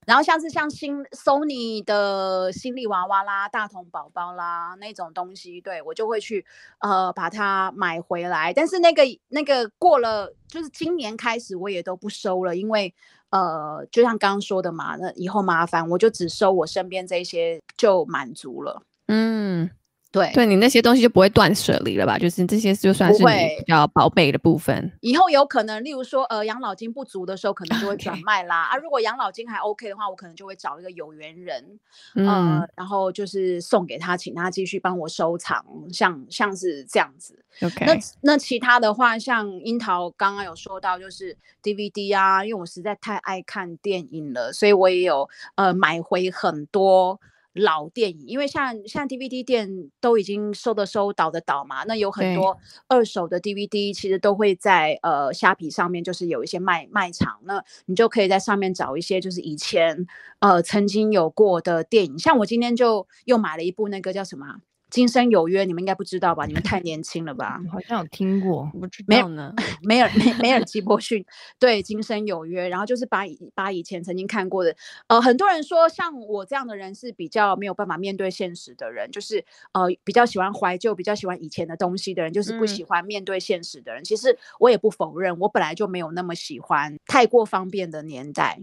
[0.05, 6.45] 然后像是像新 Sony 的心力娃娃啦、大童宝宝啦那种东西，对，我就会去
[6.79, 8.53] 呃把它买回来。
[8.53, 12.93] 但是那个那个过了，就是今年开始我也都不收了，因为
[13.29, 18.83] 呃就像刚刚说的嘛，那以后麻烦我就只收我身边这些就满足了。
[19.07, 19.69] 嗯。
[20.13, 22.19] 对，对你那些东西就不会断舍离了吧？
[22.19, 24.91] 就是这些就算是你比较宝贝的部分。
[25.01, 28.65] 以后有可能，例如说，呃，养老金不足的时候，可能就会转卖啦。
[28.69, 31.79] 啊，如果养老金还 OK 的话，我可能就会找一个有缘人，
[32.13, 37.43] 嗯、呃，然后就是送给他，请他继续帮我收藏，像像是这样子。
[37.63, 47.19] OK，那那其他的话，像樱桃刚刚有说到，就是 DVD 啊，因为我实在太爱看电影了，所以我也有呃买回很多。
[47.53, 60.05] 老电影，因为像像 DVD 店都已经收的收，倒的倒嘛，那有很多二手的 DVD，其实都会在呃虾皮上面，就是有一些卖卖场，那你就可以在上面找一些就是以前
[60.39, 64.57] 呃曾经有过的电影，像我今天就又买了一部那个叫什么？
[64.93, 66.45] 今生有约，你们应该不知道吧？
[66.45, 67.59] 你们太年轻了吧？
[67.73, 69.51] 好像有听过，不知道呢。
[69.81, 71.25] 梅尔梅梅尔吉伯逊
[71.57, 74.75] 对《今生有约》，然后就是把以把以前曾经看过的，
[75.07, 84.03] 呃，很多人说像我这样的人是比较没有办法面对现实的人，就是呃比较喜欢怀旧、比较喜欢以前的东西的人，就是不喜欢面对现实的人。
[84.03, 88.59] 嗯、其实我也不否认，我本来就没有那么喜欢太过方便的年代。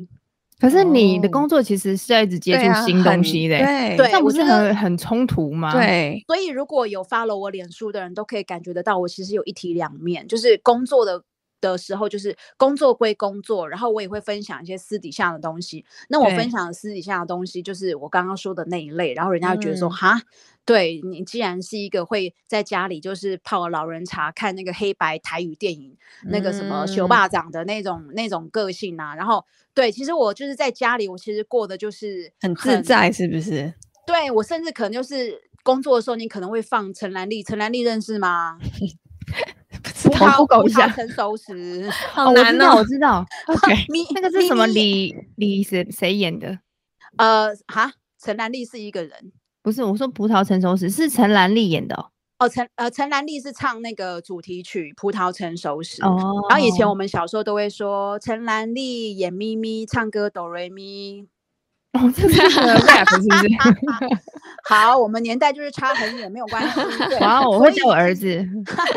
[0.61, 5.73] 可是你的工作其实是要一直接触新东西的，对，对，那不是很很冲突吗？
[5.73, 11.23] 对，所以如果有 follow 我脸书的人都可以感觉得到，我其实有一体两面，就是工作的
[11.61, 15.85] 的时候就是工作归工作，然后我也会分享一些私底下的东西。
[16.09, 20.17] 那我分享的私底下的东西就是我刚刚说的那一类，然后人家会觉得说哈。
[20.17, 20.23] 嗯
[20.67, 29.45] 对，你既然是一个会在家里就是泡老人茶看那个黑白台语电影，嗯、那个什么修霸长的那种那种个性啊，然后
[29.75, 33.73] 对，其实我就是在家里，我其实过的就是很，很自在，是不是？
[34.07, 38.57] 对，我甚至可能就是工作的时候，你可能会放陈兰丽，陈兰丽认识吗？
[40.11, 40.25] 葡
[40.69, 43.25] 萄成熟时， 好难哦，我知道。
[44.15, 46.59] 那个是什么李李谁谁演的？
[47.17, 47.93] 呃，哈，
[48.23, 49.33] 陈兰丽是一个人。
[49.63, 52.11] 不是，我说葡萄成熟时是陈兰丽演的哦。
[52.39, 56.47] 哦，陈呃陈兰丽是唱那个主题曲《葡萄成熟时》哦。
[56.49, 61.27] 然后以前我们小时候都会说陈兰丽演咪咪，唱歌哆瑞咪。
[61.99, 62.39] 哦，这是
[62.87, 63.49] rap 是不是？
[64.63, 66.81] 好，我们年代就是差很远，没有关系。
[67.21, 68.47] 哇，我会叫我儿子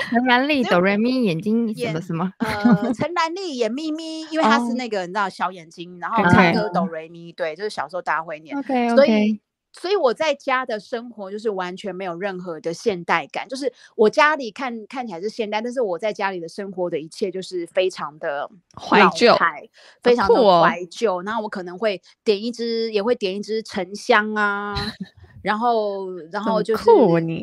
[0.10, 2.32] 陈兰丽哆瑞咪，眼睛什么什么？
[2.38, 8.56] 呃，陈兰丽眼咪咪，因为她是那个你知道小眼睛，然后唱歌哆瑞咪，对，就是小时候大家会念。
[8.58, 8.96] OK OK。
[8.96, 9.40] 所以
[9.98, 19.36] 我在家的生活就是完全没有任何的现代感，就是我家里看看起来是现代，但是我在家里的生活的一切就是非常的怀旧，
[20.02, 21.22] 非常的怀旧。
[21.24, 24.76] 然后我可能会点一支，也会点一支沉香啊，
[25.42, 26.84] 然后然后就是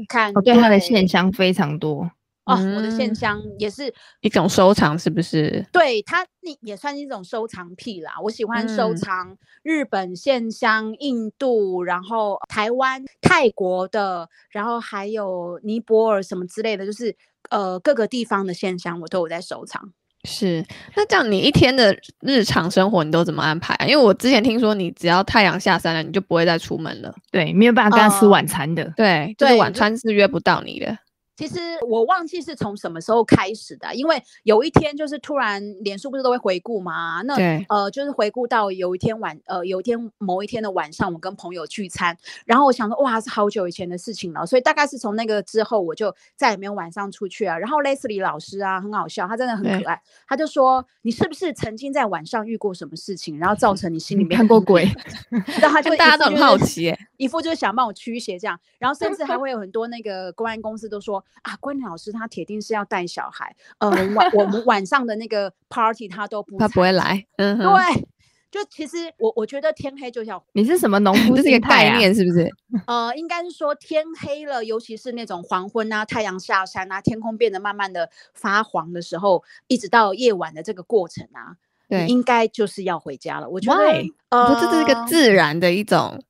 [0.09, 2.11] 看，我对它的线香非常多。
[2.45, 5.65] 哦，我的线香也是一种收藏，是不是？
[5.71, 8.13] 对它，那也算是一种收藏癖啦。
[8.23, 17.15] 我喜欢收藏日本线香、印度，然后台湾、泰国的，然后还有尼泊尔什么之类的，就是
[17.51, 19.93] 呃各个地方的线香，我都有在收藏。
[20.25, 20.65] 是，
[20.97, 23.87] 那这样你一天的日常生活你都怎么安排啊？
[23.87, 27.15] 因为我之前听说你只要太阳下山了，你就不会再出门了。
[27.31, 28.93] 对，没有办法跟他吃晚餐的。
[28.97, 30.99] 对，就是晚餐是约不到你的。
[31.41, 37.23] 其实我忘记是从什么时候开始的，因为有一天就是突然脸书不是都会回顾吗？
[37.23, 37.35] 那
[37.71, 47.57] 呃就是回顾到有一天晚呃有一天某一天的晚上，我跟朋友聚餐，然后我想说哇是好久以前的事情了，所以大概是从那个之后我就再也没有晚上出去啊。
[47.57, 49.99] 然后 Leslie 老师啊很好笑，他真的很可爱，
[50.29, 54.87] 他就说你是不是曾经在晚上遇过什么事情，然后造 成你心里面看过鬼？
[55.63, 61.23] 然后他 就大家都很好奇，一副就是想帮我驱邪这样，然后甚至还 会有很多那个公安公司都说。
[61.43, 68.09] 啊，关老师他铁定是要带小孩，呃，晚我们晚上的那个 party 他都不，他不会来，嗯，对，
[68.51, 71.35] 就其实我我觉得天黑就要，你是什么农夫？
[71.37, 72.49] 这是一个概念是不是？
[72.87, 81.57] 呃，应该是说天黑了，尤其是那种黄昏啊，太阳下山啊，天空变得慢慢的发黄的时候，一直到夜晚的这个过程啊，
[81.89, 83.49] 对，应该就是要回家了。
[83.49, 83.83] 我觉得，
[84.29, 86.23] 呃，这是一个自然的一种，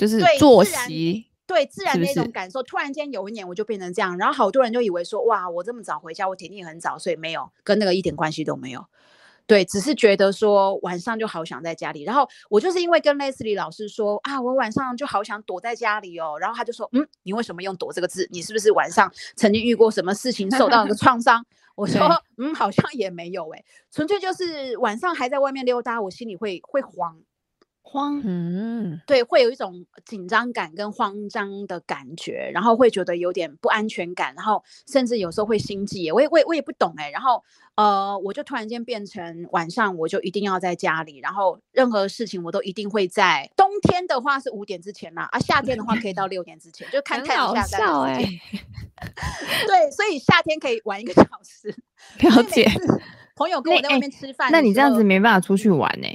[0.00, 1.26] 就是作息。
[1.46, 8.86] 对自然的那种感受，是是突然间有一年我就变成这样，然后好多人就以为说，哇，我这么早回家，我铁定很早，所以没有跟那个一点关系都没有。
[9.48, 18.28] 对，只是觉得说晚上就好想在家里，然后我就是因为跟 Leslie 老师说啊，我晚上就好想躲在家里哦，然后他就说，嗯，你为什么用躲这个字？
[18.30, 21.44] 你是不是晚上曾经遇过什么事情受到了个创伤？
[21.74, 22.08] 我说，
[22.38, 27.18] 嗯，好像也没有诶，纯粹就是晚上还在外面溜达，我心里会会慌。
[27.82, 36.12] 慌，嗯，对，会有一种紧张感跟慌张的感觉，然后会觉得有点不安全感，然后甚至有时候会心悸。
[36.12, 37.10] 我也，我也，我也不懂哎。
[37.10, 37.42] 然后，
[37.74, 43.50] 呃，我就突然间变成晚上我就一定要在家里，然后任何事情我都一定会在。
[43.56, 48.14] 冬天的话是五点之前啦，啊，夏天的话可以到六点之前，就看太阳下山。
[49.66, 51.74] 对，所以夏天可以玩一个小时。
[52.20, 52.70] 了解。
[53.34, 56.06] 朋友跟我在外面吃饭，那你这样子没办法出去玩呢？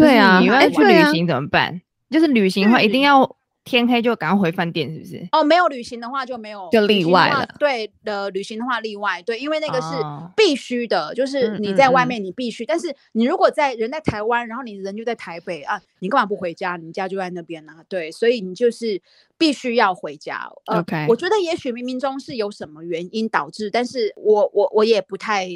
[0.00, 1.66] 对啊，你要去旅行怎么办？
[1.66, 5.28] 欸啊、就是旅行的话，一定要天黑就赶快回饭店，是不是？
[5.30, 7.46] 哦，没有旅行的话就没有，就例外了。
[7.58, 9.22] 对的，旅行的话例外。
[9.22, 9.88] 对，因为那个是
[10.34, 12.64] 必须的，哦、就是你在外面你必须。
[12.64, 16.76] 嗯嗯嗯，但是你如果在人在台湾，然后你人就在台北啊，你干嘛不回家？
[16.76, 17.84] 你家就在那边呢、啊。
[17.88, 19.00] 对，所以你就是
[19.38, 20.50] 必须要回家。
[20.64, 25.48] OK，、呃、我觉得也许冥冥中是有什么原因导致，但是我我我也不太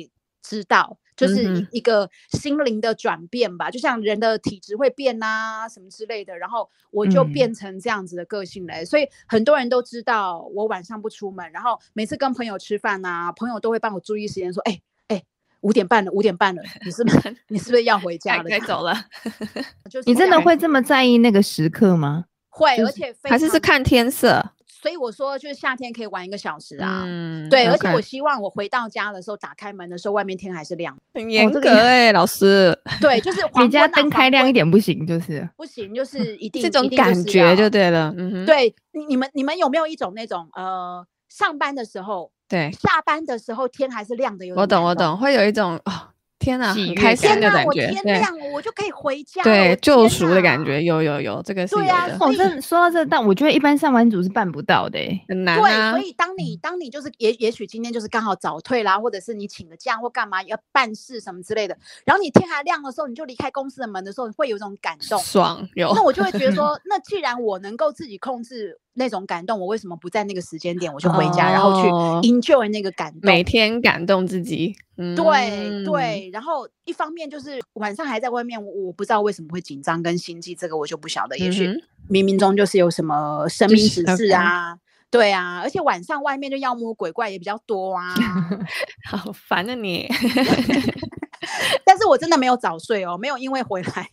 [0.43, 0.99] 知道。
[1.17, 8.83] 就是一个心灵的转变吧，嗯、就像人的体质会变啊，什么之类的，然后我就变成这样子的个性嘞。
[8.83, 15.23] 嗯、所以很多人都知道我晚上不出门，然后每次跟朋友吃饭啊，朋友都会帮我注意时间，说：“哎哎，
[15.61, 18.45] 五点半了，五点半了，你是不是你是不是要回家了？
[18.45, 18.95] 该走了。
[20.07, 22.25] ”你真的会这么在意那个时刻吗？
[22.49, 24.54] 会，而且还是是看天色。
[24.85, 30.95] 所以我说，就是夏天可以玩一个小时啊，嗯、对而且我希望我回到家的时候，打开门的时候，外面天还是亮。
[31.15, 32.79] 很严格哎、欸，老师。
[33.01, 38.13] 对，就是 你家灯开亮一点不行，就是不行，就是一定这种感觉就对了。
[38.19, 38.75] 嗯哼，对，
[39.09, 44.55] 你们你们有没有一种那种呃，上班的时候，对，下班的时候天还是亮的有？
[44.55, 46.14] 我懂，我懂，会有一种哦。
[46.45, 51.87] 天呐，很开心的感觉，天亮了，我就可以回家，对，救赎的感觉，有有有，这个是有的。
[51.87, 55.93] 对啊，哦，这说到这，但我觉得一般上班族是办不到的，很难啊。
[55.93, 65.93] 对，所以当你当你就是也也许今天就是刚好早退啦，或者是你请个假或干嘛要办事什么之类的，然后你天还亮的时候，你就离开公司的门的时候，你会有一种感动，爽有。
[65.95, 68.79] 那我就会觉得 说，那既然我能够自己控制。
[68.95, 71.89] 那种感动，我为什么不在那个时间点我就回家，哦、然后去
[72.29, 73.21] enjoy 那个感动？
[73.23, 76.31] 每天感动自己，嗯、对对。
[76.33, 81.37] 然后一方面就是晚上还在外面，我我不知道为什么会紧张跟心悸，这个我就不晓得。
[81.39, 81.69] 也许
[82.09, 84.77] 冥冥中就是有什么生命指示啊，
[85.11, 85.61] 对啊。
[85.61, 88.15] 而且晚上外面就妖魔鬼怪也比较多啊，
[89.11, 90.09] 好烦啊你。
[91.85, 94.09] 但是我真的没有早睡哦，没有因为回来，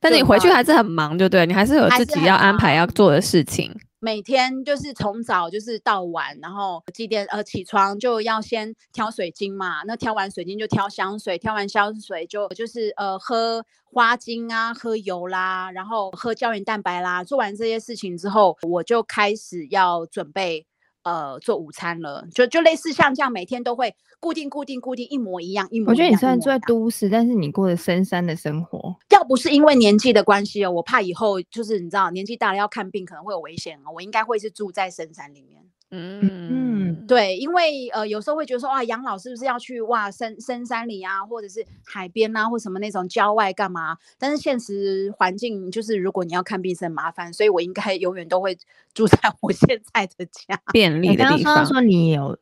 [0.00, 3.74] 但是你回去还是很忙，就对，你还是有自己要安排要做的事情。
[4.04, 17.24] 每天就是从早就是到晚，然后几点呃起床就要先挑水晶嘛，那挑完水晶就挑香水，挑完香水就就是呃喝花精啊，喝油啦，然后喝胶原蛋白啦。
[17.24, 20.66] 做完这些事情之后，我就开始要准备。
[21.04, 25.88] 呃，做午餐了，就就类似像这样，每天都会固定、固定、固定，一模一样，一模一样。
[25.88, 28.96] 我觉得你虽然住在都市，但是你过的深山的生活。
[29.10, 35.63] 要不是因为年纪的关系哦，我怕以后就是你知道，年纪大了要看病可能会有危险哦，我应该会是住在深山里面。
[35.94, 43.96] 嗯嗯，对，因为呃，有时候会觉得说，哇，养老是不是要去哇深深山里啊，或者是海边啊，或什么那种郊外干嘛？
[44.18, 48.56] 但是现实环境就是，如果你要看病是很麻烦，所以我应该永远都会
[48.92, 51.54] 住在我现在的家， 便利的地方。
[51.54, 52.36] 刚刚说说你有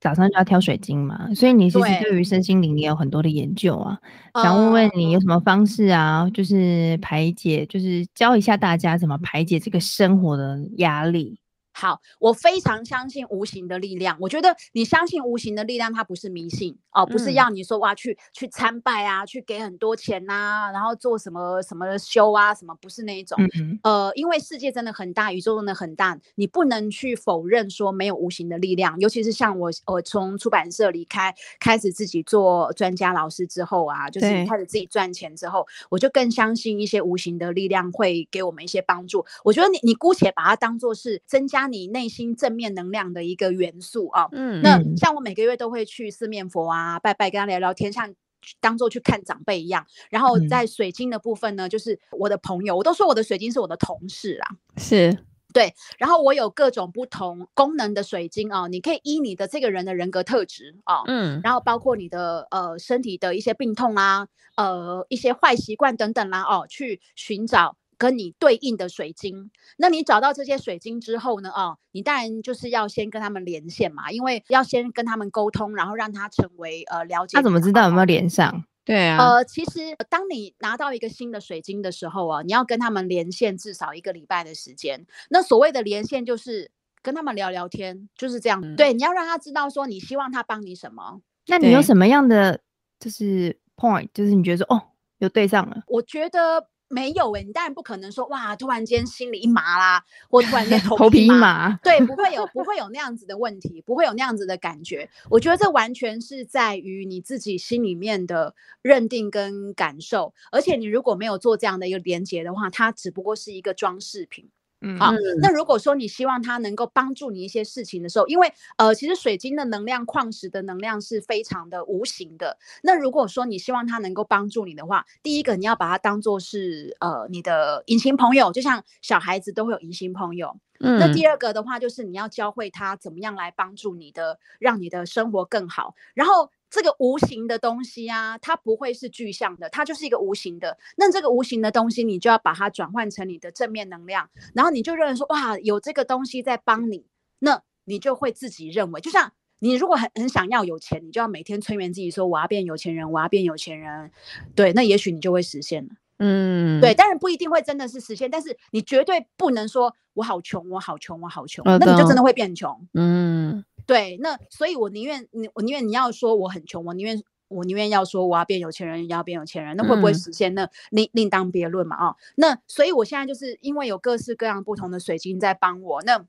[0.00, 3.98] 早上就要挑水晶嘛，所以你其实对于身心灵也有很多的研究啊。
[4.34, 6.28] 想问问你有什么方式啊？
[6.34, 11.38] 就是排解，就是教一下大家怎么排解这个生活的压力。
[11.78, 14.16] 好，我非常相信无形的力量。
[14.18, 23.36] 我觉得你相信无形的力量，它不是迷信哦，不是要你说哇去去参拜啊，去给很多钱呐、啊，然后做什么什么修啊，什么不是那一种。
[23.58, 28.98] 嗯、呃，因为世界真的很大，宇宙真的很大，你不能去否认说没有无形的力量。
[28.98, 39.26] 尤其是像我，我从出版社离开，开始自己做专家老师之后啊，就是开始自己赚钱之后，我就更相信一些无形的力量会给我们一些帮助。
[39.44, 41.65] 我觉得你你姑且把它当做是增加。
[41.66, 48.14] 你内心正面能量的一个元素啊，嗯，那像我每个月都会去四面佛啊拜拜，跟他聊聊天，像
[48.60, 49.86] 当做去看长辈一样。
[50.10, 55.18] 然后在水晶的部分呢，就是我的朋友，我都说我的水晶是我的同事啊，是
[55.52, 55.74] 对。
[55.98, 67.76] 然后我有各种不同功能的水晶啊，你可以依你的这个人的人格特质啊，嗯，然后包括你的呃身体的一些病痛啊，呃一些坏习惯等等啦，哦，去寻找。
[67.98, 71.50] 跟你对应的水晶，那你找到这些水晶之后呢？
[71.50, 77.36] 哦，你当然就是要先跟他们连线嘛，因为要先跟他们沟通，然后让他成为呃了解。
[77.36, 78.64] 他怎么知道有没有连上？
[78.84, 85.06] 对啊，呃，其实当你拿到一个新的水晶的时候啊，你要跟他们连线至少一个礼拜的时间。
[85.30, 86.70] 那所谓的连线就是
[87.02, 88.60] 跟他们聊聊天，就是这样。
[88.62, 91.20] 嗯、对，你要让他知道说你希望他帮你什么。
[91.46, 92.60] 那你有什么样的
[93.00, 94.82] 就是 point，就是你觉得说哦，
[95.18, 95.82] 有对上了？
[95.88, 96.68] 我觉得。
[96.88, 105.08] 没有诶，你当然不可能说哇，突然间心里一麻啦，或突然间 头皮头皮一麻，对， 不会有不会有那样子的问题，不会有那样子的感觉。
[105.28, 114.48] 我觉得这完全是在于你自己心里面的认定跟感受，而且你如果没有做这样的一个连接的话，它只不过是一个装饰品。
[114.82, 115.12] 嗯，好。
[115.40, 122.58] 那如果说你希望它能够帮助你一些事情的时候，因为呃，其实水晶的能量、矿石的能量是非常的无形的。
[122.82, 130.58] 那如果说你希望它能够帮助你的话，第一个你要把它当做是呃你的隐形朋友，就像小孩子都会有隐形朋友。
[130.80, 135.94] 嗯，那第二个的话就是你要教会他怎么样来帮助你的，让你的生活更好。
[136.14, 136.50] 然后。
[136.68, 140.76] 这个无形的东西啊，它不会是具象的，它就是一个无形的。
[140.96, 147.06] 那这个无形的东西，你就要把它转换成你的正面能量，然后你就认为说，哇，有这个东西在帮你，
[147.38, 154.10] 那你就会自己认为，就像你如果很很想要有钱，你就要每天催眠自己说，我要变有钱人，我要变有钱人。
[154.54, 155.90] 对，那也许你就会实现了。
[156.18, 162.88] 嗯，对，当然不一定会真的是实现，但是你绝对不能说我好穷，我好穷，我好穷，那你就真的会变穷。
[162.94, 163.64] 嗯。
[163.86, 170.52] 对，那所以我宁愿你，我宁愿你要说我很穷，我宁愿我宁愿要说我要变有钱人，要变有钱人，那会不会实现？
[170.54, 176.26] 那另另当别论嘛，啊、哦，那所以我现在就是因为有各式各样不同的水晶在帮我，那。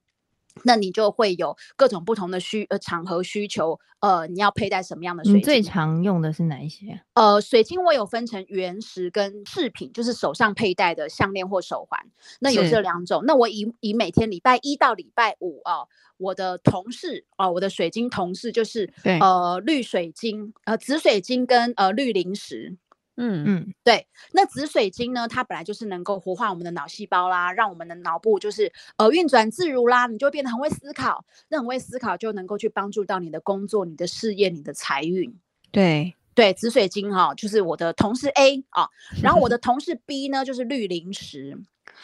[0.64, 5.40] 那你就会有各种不同的需呃场合需求，呃，你要佩戴什么样的水晶？
[5.40, 7.02] 你最常用的是哪一些？
[7.14, 12.00] 呃，水晶我有分成原石跟饰品，就是手上佩戴的项链或手环。
[12.40, 13.24] 那有这两种。
[13.26, 15.88] 那我以以每天礼拜一到礼拜五啊、呃，
[16.18, 22.78] 我的同事啊、呃，我的水晶同事就是呃绿水晶、呃紫水晶跟呃绿灵石。
[23.18, 25.28] 嗯嗯，对，那紫水晶呢？
[25.28, 35.36] 它本来就是能够活化我们的脑细胞啦，让我们的脑部就是呃运转自如啦，你就会变得很会思考，那很会思考就能够去帮助到你的工作、你的事业、你的财运。
[35.72, 38.90] 对对，紫水晶哈、哦，就是我的同事 A 啊、哦，
[39.24, 41.58] 然后我的 同事 B 呢，就是绿灵石，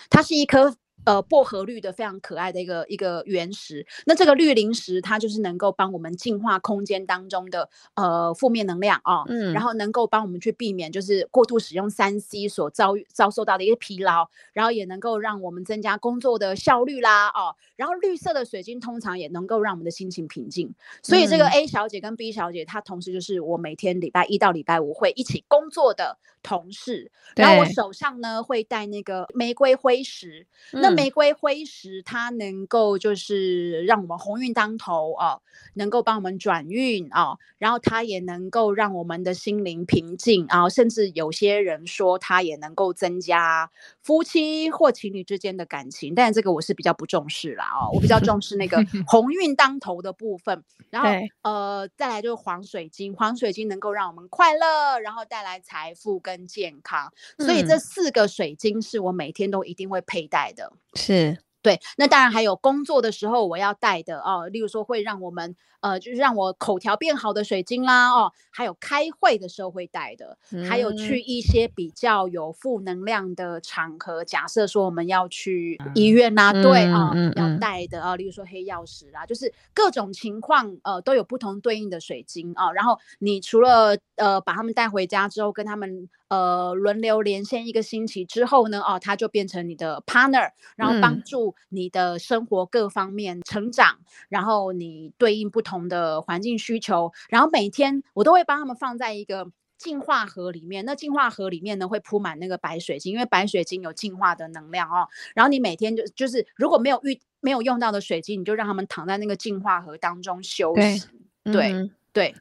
[0.09, 0.75] 它是一颗。
[1.05, 30.92] 呃，薄荷绿的非常可爱的一个一个原石，那这个绿灵石它就是能够帮我们净化空间当中的呃负面能量啊，嗯，然后能够帮我们去避免就是过度使用三 C 所遭遇遭受到的一些疲劳，然后也能够让我们增加工作的效率啦，哦，然后绿色的水晶通常也能够让我们的心情平静，所以这个 A 小姐跟 B 小姐她同时就是我每天礼拜一到礼拜五会一起工作的同事，然后我手上呢会戴那个玫瑰灰石，那。
[30.93, 35.39] 玫瑰灰石，它能够就是让我们鸿运当头啊，
[35.75, 43.69] 能够帮我们转运啊，然后它也能够让我们的心灵平静啊，甚至有些人说它也能够增加
[44.01, 48.77] 夫妻或情侣之间的感情，但这个我是比较不重视啦哦，我比较重视那个
[49.07, 50.63] 鸿运当头的部分。
[50.89, 51.09] 然后
[51.41, 60.71] 呃，再来就是黄水晶，黄水晶能够让我们快乐，然后带来财富跟健康，所以这四个水晶是我每天都一定会佩戴的。
[60.95, 61.37] 是。
[61.61, 86.09] 对，那当然还有工作的时候我要带的哦，例如说会让我们呃，就是让我口条变好的水晶啦哦，还有开会的时候会带的，嗯、还有去一些比较有负能量的场合，假设说我们要去医院呐、啊，嗯、对啊，要带的啊，例如说黑曜石啊，就是各种情况呃都有不同对应的水晶啊，然后你除了呃把他们带回家之后跟他们。
[86.29, 99.51] 呃轮流连线一个星期之后呢，哦，他就变成你的 partner，然后帮助你的生活各方面成长，嗯、然后你对应不同的环境需求，然后每天我都会帮他们放在一个。
[99.75, 105.09] 净化盒里面，那净化盒里面呢会铺满那个白水晶，因为白水晶有净化的能量哦。
[105.35, 111.05] 然后你每天就就是如果没有遇没有用到的水晶，你就让他们躺在那个净化盒当中休息。
[111.43, 112.33] 对对、嗯、对，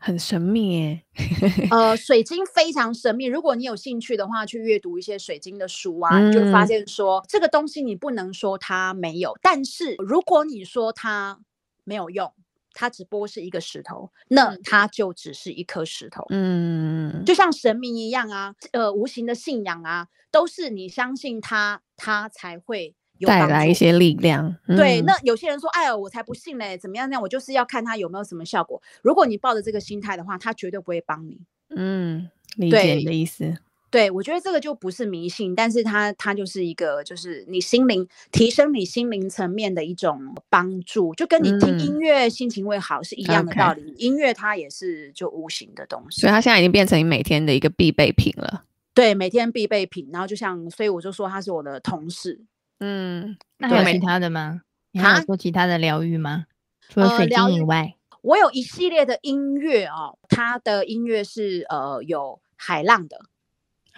[0.00, 1.02] 很神秘耶。
[1.70, 3.26] 呃，水晶非常神秘。
[3.26, 11.38] 如果你有兴趣的话，去阅读一些水晶的书啊，嗯、你就发现说这个东西你不能说它没有，但是如果你说它
[11.84, 12.32] 没有用。
[12.80, 16.24] 它只不过是一个石头，那它就只是一颗石头。
[16.30, 24.56] 嗯，就像神明一样啊，呃，无形的信仰啊，都是你相信它，它才会有带来一些力量。
[24.66, 27.06] 嗯、对，那有些人说，哎呀，我才不信嘞，怎么样？
[27.10, 28.80] 那样我就是要看它有没有什么效果。
[29.02, 31.38] 如果你抱着这个心态的话，它绝对不会帮你。
[31.76, 33.58] 嗯，理解你的意思。
[33.90, 43.82] 对，我觉得这个就不是迷信，但是它它就是一个，就是你心灵提升你心灵层面的一种帮助，就跟你听音乐、嗯、心情会好是一样的道理。
[43.82, 43.96] Okay.
[43.96, 48.62] 音乐它也是就无形的东西，所以它现在已经变成你每天的一个必备品了。
[48.94, 50.08] 对，每天必备品。
[50.12, 52.40] 然后就像，所以我就说他是我的同事。
[52.78, 54.62] 嗯，那还有其他的吗？
[54.92, 56.46] 你还有做其他的疗愈吗？
[56.88, 63.20] 除了水晶以外、呃，我有一系列的音乐哦，它的音乐是呃有海浪的。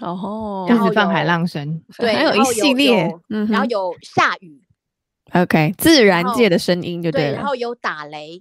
[0.03, 4.61] 哦，然后放海浪声，对，还有一系列，嗯，然后有下雨
[5.33, 8.41] ，OK，自然界的声音就对了，然后有打雷，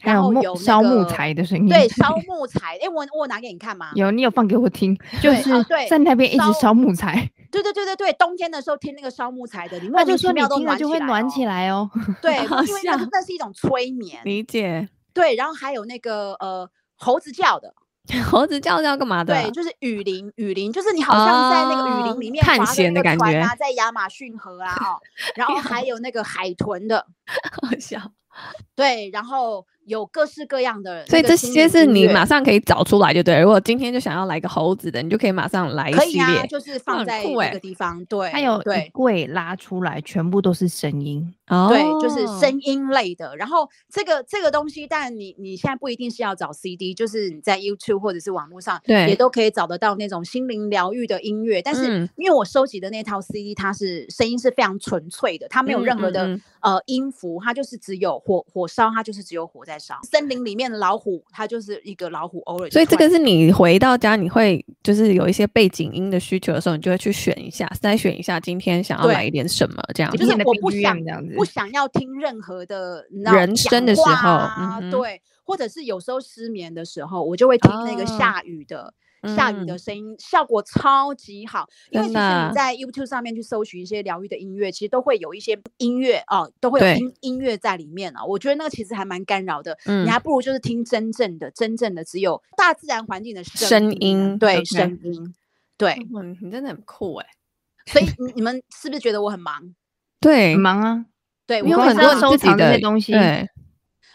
[0.00, 3.90] 还有木烧木材的声音，对，烧木材，哎，我我拿给你看吗？
[3.94, 5.50] 有，你有放给我听，就是
[5.88, 11.90] 在那边一直烧木材，对对对对对，冬天的时候听那个烧木材的，那就说你听了就会暖起来哦，
[12.22, 12.36] 对，
[12.66, 17.74] 因为那那是一种催眠，理解，对，然后还有那个呃猴子叫的。
[18.30, 19.34] 猴子叫是要干嘛的？
[19.34, 25.00] 对，就是雨林，雨林就是你好像在那个雨林里面探险的感觉啊，在亚马逊河啊，哦，
[25.36, 27.06] 然后 还有那个海豚的，
[27.62, 27.98] 好笑。
[28.74, 29.66] 对，然后。
[29.86, 33.38] 有各式各样的，所以这些是你马上可以找出来，就对。
[33.40, 38.02] 如果今天就想要来个猴子的，你就可以马上来一系列，啊、就是放在这个地方。
[38.06, 43.36] 对，还有对柜拉出来，全部都是声音，哦对，就是声音类的。
[43.36, 51.60] 然后这个这个东西，但你你现在不一定是要找 CD，就是你在 YouTube 或者是网络上，对，也都可以找得到那种心灵疗愈的音乐。
[51.60, 59.73] 但是因为我收集的那套 CD，它是声音是非常纯粹的，它没有任何的、嗯嗯嗯、呃音符，它就是只有火火烧，它就是只有火在。
[59.78, 62.70] 森林里面的老虎，它就是一个老虎偶尔。
[62.70, 70.10] 所以这个是你回到家，你会就是有一些背景音的需求的时候，你就会去选一下，筛选一下今天想要来一点什么这样。
[70.16, 74.40] 就是我不想这样子，不想要听任何的人声的时候，
[74.80, 78.82] 嗯、对，或者是有时候失眠的时候，我就会听那个下雨的。
[78.82, 78.94] 哦
[79.28, 88.24] 下雨的声音、嗯、效果超级好，因为其实你在 YouTube 上面去搜寻一些疗愈的音乐，其实都会有一些音乐哦，都会有音音乐在里面啊。
[88.24, 95.34] 我觉得那个其实还蛮干扰的、嗯，你还不如就是听真正的、真正的只有大自然环境的声音，对声音，
[95.76, 97.26] 对，嗯，你真的很酷哎。
[97.86, 99.74] 所以 你们是不是觉得我很忙？
[100.20, 101.06] 对，很忙啊。
[101.46, 103.12] 对，我有很多收藏这些东西。
[103.12, 103.48] 对。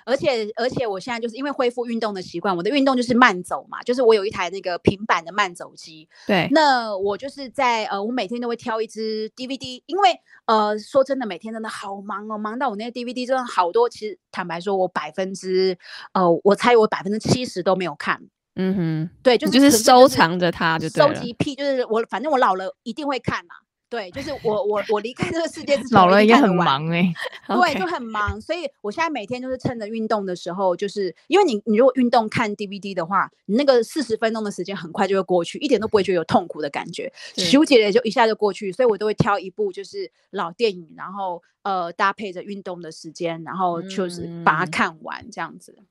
[0.06, 6.08] 而且而且我现在就是因为恢复运动的习惯，我的运动就是慢走嘛，就是我有一台那个平板的慢走机。
[6.28, 13.90] 对，那我就是在呃，我每天都会挑一支 DVD，因为呃，说真的，每天真的好忙哦，忙到我那些 DVD 真的好多。
[13.90, 15.78] 其实坦白说，我百分之
[16.14, 18.22] 呃，我猜我百分之七十都没有看。
[18.56, 23.56] 嗯哼，对，就是就是收藏着它，就收集癖，就是我反正我老了一定会看嘛。
[23.90, 27.12] 对，就是我我我离开这个世界之前，老了也很忙哎、
[27.48, 45.76] 欸，对，就很忙，所以我现在每天就是趁着运动的时候，就是因为你你如果运动看 DVD 的话，你那个四十分钟的时间很快就会过去，一点都不会觉得有痛苦的感觉，休息也就一下就过去，所以我都会挑一部就是老电影，然后呃搭配着运动的时间，然后就是把它看完这样子。
[45.78, 45.86] 嗯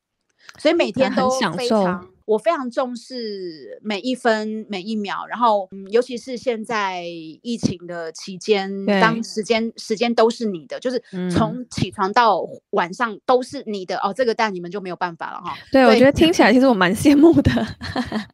[0.59, 5.24] 所以每天都非常，享受，我非常重视每一分每一秒。
[5.28, 14.14] 然后，嗯，尤其是现在疫情的期间，当时间时间都是你的，就是从起床到晚上都是你的、嗯、哦。
[14.14, 15.57] 这个蛋你们就没有办法了哈。
[15.72, 17.51] 对，我觉得听起来其实我蛮羡慕的。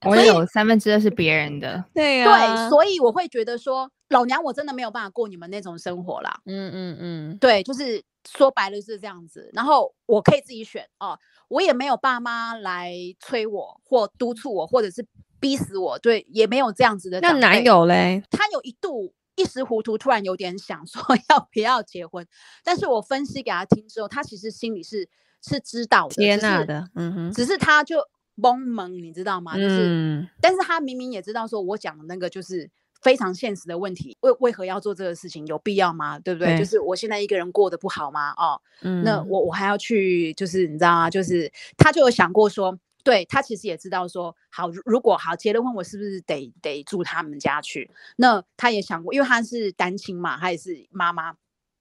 [0.07, 1.85] 我有三分之二是别人的。
[1.95, 2.69] 对呀、啊。
[2.69, 6.41] 对，所以我会觉得说，老娘我真的没有办法过你们那种生活啦。
[6.47, 7.39] 嗯嗯嗯。
[7.39, 8.01] 对，就是
[8.31, 9.51] 说白了是这样子。
[9.53, 11.19] 然后我可以自己选哦。
[11.49, 15.05] 我也没有爸妈来催我或督促我，或者是
[15.41, 17.21] 逼死我，对，也没有这样子的。
[17.21, 18.23] 那男友嘞？
[18.31, 22.25] 他有一度一时糊涂，突然有点想说 要不要结婚，
[22.62, 25.09] 但是我分析给他听之后，他其实心里是
[25.43, 27.33] 是知道的，接纳的，嗯哼。
[27.33, 27.99] 只是他就
[28.37, 29.55] 懵懵，你知道吗？
[29.57, 32.71] 就是，嗯、但是他明明也知道，说我讲的那个就是
[33.05, 35.47] 非常现实的问题，为为何要做这个事情？
[35.47, 36.19] 有必要吗？
[36.19, 36.57] 对不对？
[36.57, 38.33] 对就是我现在一个人过得不好吗？
[38.39, 41.11] 哦，嗯、那我我还要去，就是你知道吗？
[41.11, 47.91] 就是他就有想过说，对他其实也知道说，好，如果好结了婚，我是不是得得住他们家去？
[48.17, 51.37] 那他也想过，因为他是单亲嘛，他也是妈妈。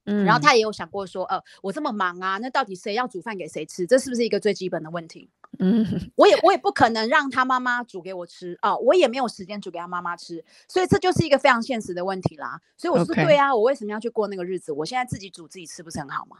[0.05, 3.87] 嗯，然后他也有想过说，呃，我这么忙啊，那到底谁要煮饭给谁吃？
[3.87, 5.29] 这是不是一个最基本的问题？
[5.59, 12.59] 嗯，我也我也不可能让他妈妈煮给我吃啊，我也没有时间煮给他妈妈吃，所以这就是一个非常现实的问题啦。
[12.75, 14.71] 所以我说，对啊，我为什么要去过那个日子？
[14.71, 16.37] 我现在自己煮自己吃不是很好吗？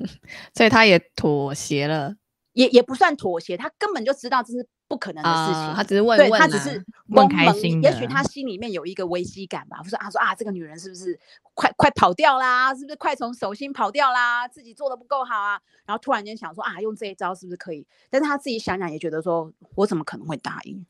[0.54, 2.16] 所以他也妥协了。
[2.52, 5.62] 也也不算妥协，他根本就知道这是不可能的事情。
[5.62, 9.80] Uh, 他只是问问，对他只是懵懵，也许他心里面有一个危机感吧。
[9.84, 11.18] 说啊，说啊，这个女人是不是
[11.54, 12.74] 快快跑掉啦？
[12.74, 14.48] 是不是快从手心跑掉啦？
[14.48, 15.60] 自己做的不够好啊？
[15.86, 17.86] 然后突然间想说啊，用这一招是不是可以？
[18.10, 20.84] 但是他自己想想也觉得说，我怎么可能会答应？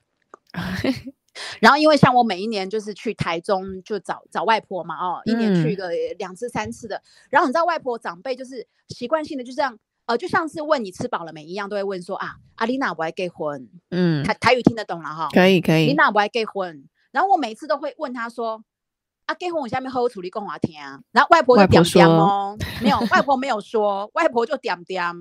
[1.60, 6.96] 然后因为像我每一年就是去台中就找找外婆嘛，哦，一年去个两次三次的。
[6.96, 9.78] 嗯、然后你知道外婆长辈就是习惯性的就这样。
[10.10, 13.68] 呃，就上次问你吃饱了没一样，都会问说啊，阿丽娜不爱结婚？
[13.90, 15.28] 嗯，台台语听得懂了哈？
[15.32, 15.86] 可以可以。
[15.86, 18.60] 丽娜不爱结婚，然后我每次都会问他说，
[19.26, 25.14] 啊，结婚我下面喝处理公话听啊，然后外婆就点点哦，没有，外婆没有说，外婆就点点。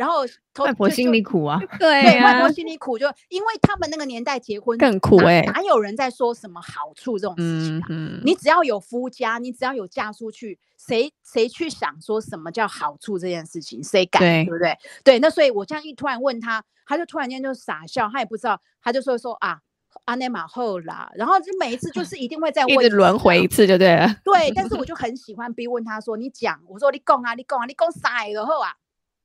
[0.00, 0.20] 然后
[0.64, 7.86] 外婆心里苦啊， 对，外婆心里苦，就因为他们那个年代结婚更苦哎、欸，哪有人在说什么好处这种事情啊？
[7.90, 14.78] 嗯嗯、你只要有夫家，你只要有嫁出去，谁谁去想说什么叫好处这件事情，谁敢对，对不对？
[15.04, 19.58] 对，那所以我这样一突然问他，他就突然间就傻笑，他也不知道，他就说说啊，
[20.06, 24.08] 阿内马后啦，然后就每一次就 是一定会再问，一直轮回一次就对了。
[24.24, 28.72] 对，但是我 就很喜欢逼问他说，你讲，我说你讲啊，你讲啊，你讲啥的后啊？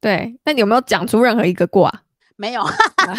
[0.06, 2.03] 对，那你有没有讲出任何一个过啊？
[2.36, 2.64] 没有，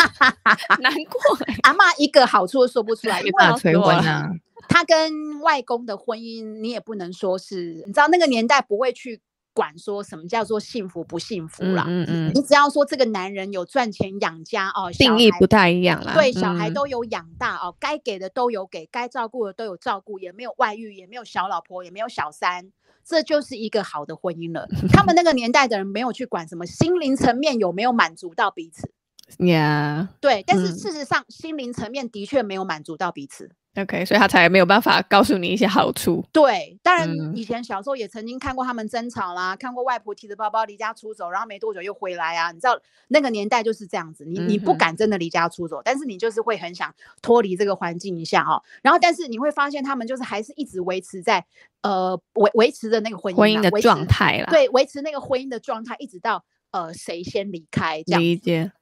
[0.78, 1.56] 难过、欸。
[1.64, 4.30] 阿妈一个好处都说不出来， 没办法催婚啊。
[4.68, 9.20] 他跟外公的婚姻，你也不能说是，你知道那个年代不会去
[9.52, 11.86] 管说什么叫做幸福不幸福啦。
[11.88, 16.14] 嗯嗯，嗯你只要说这个男人有赚钱养家哦，定义不太一样啦。
[16.14, 22.70] 对，小孩都有养大哦，该给的都有给，该照顾的都有照顾，也没有外遇，也没有小老婆，也没有小三。
[23.06, 24.66] 这就是一个好的婚姻了。
[24.90, 28.90] 他们那个年代的人没有去管什么心灵层面有没有满足到彼此。
[29.38, 33.50] Yeah，对，但是事实上，嗯、心灵层面的确没有满足到彼此。
[33.76, 36.24] OK，所以他才没有办法告诉你一些好处。
[36.32, 42.52] 对，当然以前小时候也曾经看过他们争吵啦，嗯、看过外婆提着包包离家出走，然后没多久又回来啊。
[42.52, 48.62] 你知道那个年代就是这样子，你你不敢真的离家出走，嗯、但是你就是会很想脱离这个环境一下哈、哦。
[48.80, 51.44] 然后，但是你会发现他们就是还是一直维持在
[51.82, 54.46] 呃维维持着那个婚姻婚姻的状态啦。
[54.48, 58.22] 对，维持那个婚姻的状态，一直到呃谁先离开这样。
[58.22, 58.72] 理解。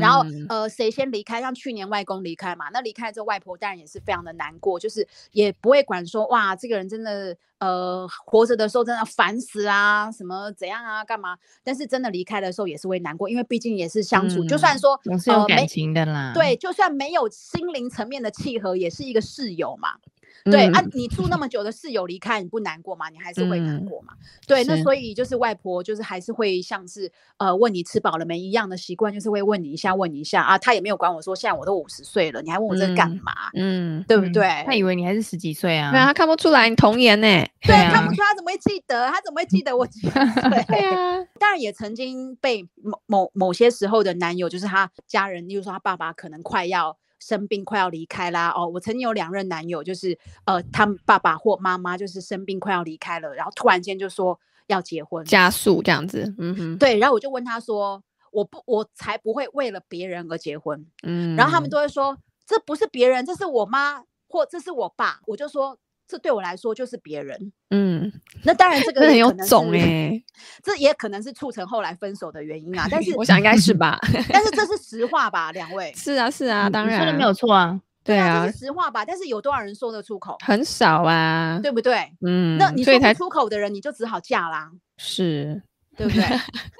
[0.00, 1.40] 然后呃，谁先离开？
[1.40, 11.36] 像去年外公离开嘛，那离开之后，外婆当然也是非常的难过，就是也不会管说哇，这个人真的呃活着的时候真的烦死啊，什么怎样啊，干嘛？
[11.64, 16.34] 但是真的离开的时候也是会难过，因为毕竟也是相处，嗯、就算说总是有感情的啦、呃。
[16.34, 19.96] 对，就算没有心灵层面的契合，也是一个室友嘛。
[20.44, 23.08] 对、嗯、啊，你住那么久的室友离开，你不难过吗？
[23.10, 24.12] 你还是会难过嘛？
[24.20, 30.58] 嗯、对，那所以就是外婆就是还是会像是呃问你吃饱了没一样的习惯，就是会问你一下，问你一下啊。
[30.58, 33.32] 他也没有管我说，现在我都五十岁了，你还问我这干嘛？
[33.54, 34.64] 嗯，嗯对不对、嗯？
[34.66, 35.90] 他以为你还是十几岁啊？
[35.90, 37.26] 对啊，他看不出来你童颜呢。
[37.60, 39.08] 对，看不出他怎么会记得？
[39.08, 40.10] 他怎么会记得我几岁？
[40.66, 46.96] 对啊，当然也曾经被某某某些时候的男友，就是他家人，例如说他爸爸可能快要。
[47.22, 58.02] 生病快要离开啦哦，我曾经有两任男友，就是呃，他们爸爸或妈妈就是生病快要离开了，然后突然间就说要结婚，加速这样子，嗯哼，对，然后我就问他说，
[58.32, 65.78] 我不，我才不会为了别人而结婚，嗯，然后他们都会说这不是别人，这是我妈或这是我爸，我就说。
[66.12, 68.12] 这对我来说就是别人，嗯，
[68.44, 70.22] 那当然这个很有种哎，
[70.62, 72.86] 这也可能是促成后来分手的原因啊。
[72.90, 73.98] 但是 我想应该是吧，
[74.28, 75.90] 但是这是实话吧，两位？
[75.96, 79.06] 是啊是啊，当然说的没有错啊，对啊，这是实话吧？
[79.06, 80.36] 但是有多少人说得出口？
[80.44, 82.12] 很少啊，对不对？
[82.26, 84.70] 嗯，那你说不出口的人，你就只好嫁啦。
[84.98, 85.62] 是。
[85.96, 86.24] 对不对？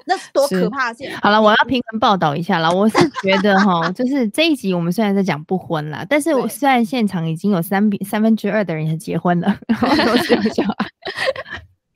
[0.05, 1.15] 那是多可怕的事！
[1.21, 2.69] 好了，我要平衡报道一下了。
[2.69, 10.91] 我是觉得哈，就是这一集我们虽然在讲不婚啦，但是我虽然现场已经有三比三分之二的人也结婚了， 然后都是有小孩。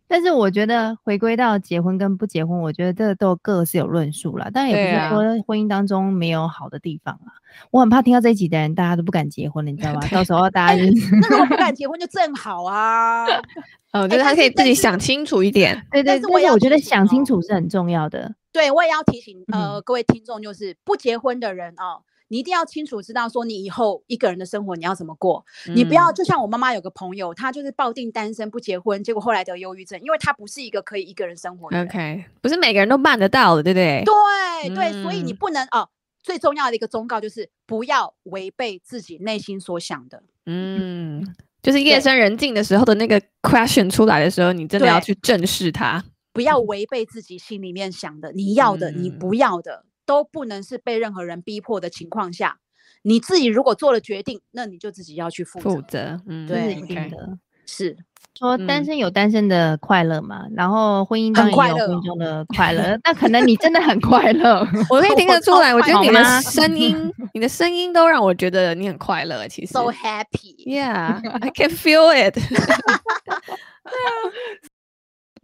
[0.07, 4.49] 但是我觉得回归到结婚跟不结婚，我觉得这都各是有论述了。
[4.53, 7.33] 但也不是说婚姻当中没有好的地方啊。
[7.71, 10.01] 我很怕听到这一集的人，大家都不敢结婚了，你知道吗？
[10.11, 13.25] 到时候大家就是那如果不敢结婚就正好啊。
[13.91, 15.75] 哦，我觉得他可以自己想清楚一点。
[15.91, 18.33] 对对，但是我觉得想清楚是很重要的。
[18.51, 25.45] 对，我也要提醒呃各位听众，就是不结婚的人哦，你一定要清楚知道说你以后一个人的生活你要怎么过。
[25.67, 31.81] 嗯、你不要就像我妈妈有个朋友，她就是抱定单身不结婚，结果后来得忧郁症，因为她不是一个可以一个人生活的。
[31.83, 34.03] OK，不是每个人都办得到的，对不对？
[34.05, 35.89] 对对，嗯、所以你不能哦。
[36.23, 40.21] 最重要的一个忠告就是不要违背自己内心所想的。
[40.45, 41.25] 嗯，
[41.63, 46.03] 就是夜深人静的时候的那个 question 出来的时候，你真的要去正视它。
[46.33, 52.57] 不要违背自己心里面想的，你要的，你不要的，嗯、都不能是被任何人逼迫的情况下，
[53.03, 55.69] 你自己如果做了决定，那你就自己要去负责。
[55.69, 57.37] 负责，嗯，对，一定的，okay.
[57.67, 57.97] 是。
[58.37, 64.59] 说单身有单身的快乐嘛，嗯、然后婚姻当然也有婚姻中的快乐， 那可能你真的很快乐，
[64.91, 65.73] 我可以听得出来。
[65.73, 69.47] 我觉得你的声 音，你的声音都让我觉得你很快乐。
[69.47, 72.37] 其实，so happy，yeah，I can feel it。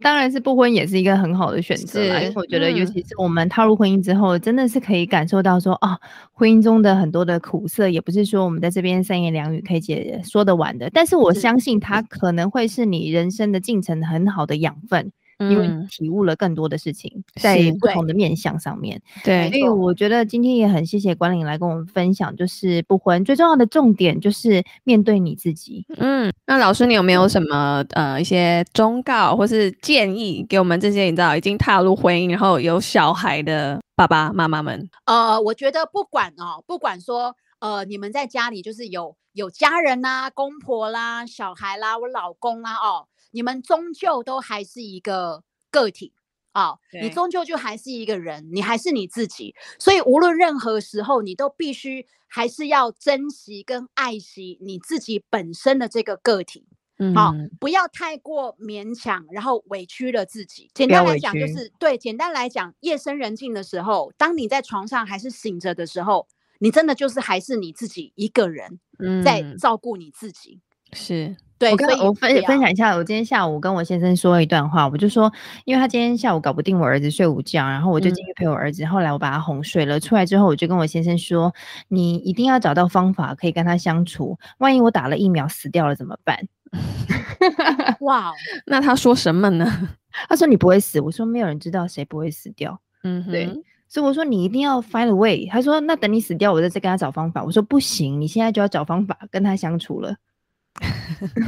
[0.04, 5.98] 当然是不婚也是一个很好的选择啦，因为我觉得，尤其是我们踏入婚姻之后，嗯、真的是可以感受到说啊，
[6.30, 10.90] 婚姻中的很多的苦涩，也不是说我们在这边三言两语可以解说得完的。
[10.92, 15.10] 但是我相信，它可能会是你人生的进程很好的养分。
[15.38, 25.84] 因为体悟了更多的事情，嗯、在不同的面向上面，对，所以我觉得今天也很谢谢关伶来跟我们分享，就是不婚最重要的重点就是面对你自己。
[25.96, 34.88] 嗯，那老师你有没有什么呃一些忠告或是建议给我们这些你知道已经踏入婚姻然后有小孩的爸爸妈妈们？
[35.04, 43.06] 呃，我觉得不管哦，不管说呃你们在家里就是有有家人啦、公婆啦、小孩啦、我老公啦哦。
[43.34, 46.12] 你们终究都还是一个个体
[46.52, 56.68] 啊，哦、你终究就还是一个人，你还是你自己，所以无论任何时候，你都必须还是要珍惜跟爱惜你自己本身的这个个体，
[57.00, 60.70] 嗯，好、哦，不要太过勉强，然后委屈了自己。
[60.72, 66.28] 简单来讲，就是对，简单来讲，夜深人静的时候，当你在床上还是醒着的时候，
[66.60, 68.78] 你真的就是还是你自己一个人，
[69.24, 70.60] 在照顾你自己，
[70.92, 71.36] 嗯、是。
[71.58, 75.32] 对，我跟我分分享一下，我今天下午跟我先生说了一段话，我就说，
[75.64, 81.54] 因为他今天下午搞不定我儿子睡午觉，然后我就进去陪我儿子，嗯、后来我把他哄睡了，出来之后我就跟我先生说，
[81.88, 86.38] 你一定要找到方法可以跟他相处，万一我打了疫苗死掉了怎么办？
[88.00, 88.32] 哇，
[88.66, 89.88] 那他说什么呢？
[90.28, 93.46] 他说你不会死，我说没有人知道谁不会死掉，嗯哼，对，
[93.88, 100.16] 所以我说你一定要 find a way，他说那等你死掉，我再再跟他找方法，我说不行，你现在就要找方法跟他相处了。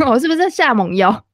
[0.07, 1.25] 我 是不是下猛药？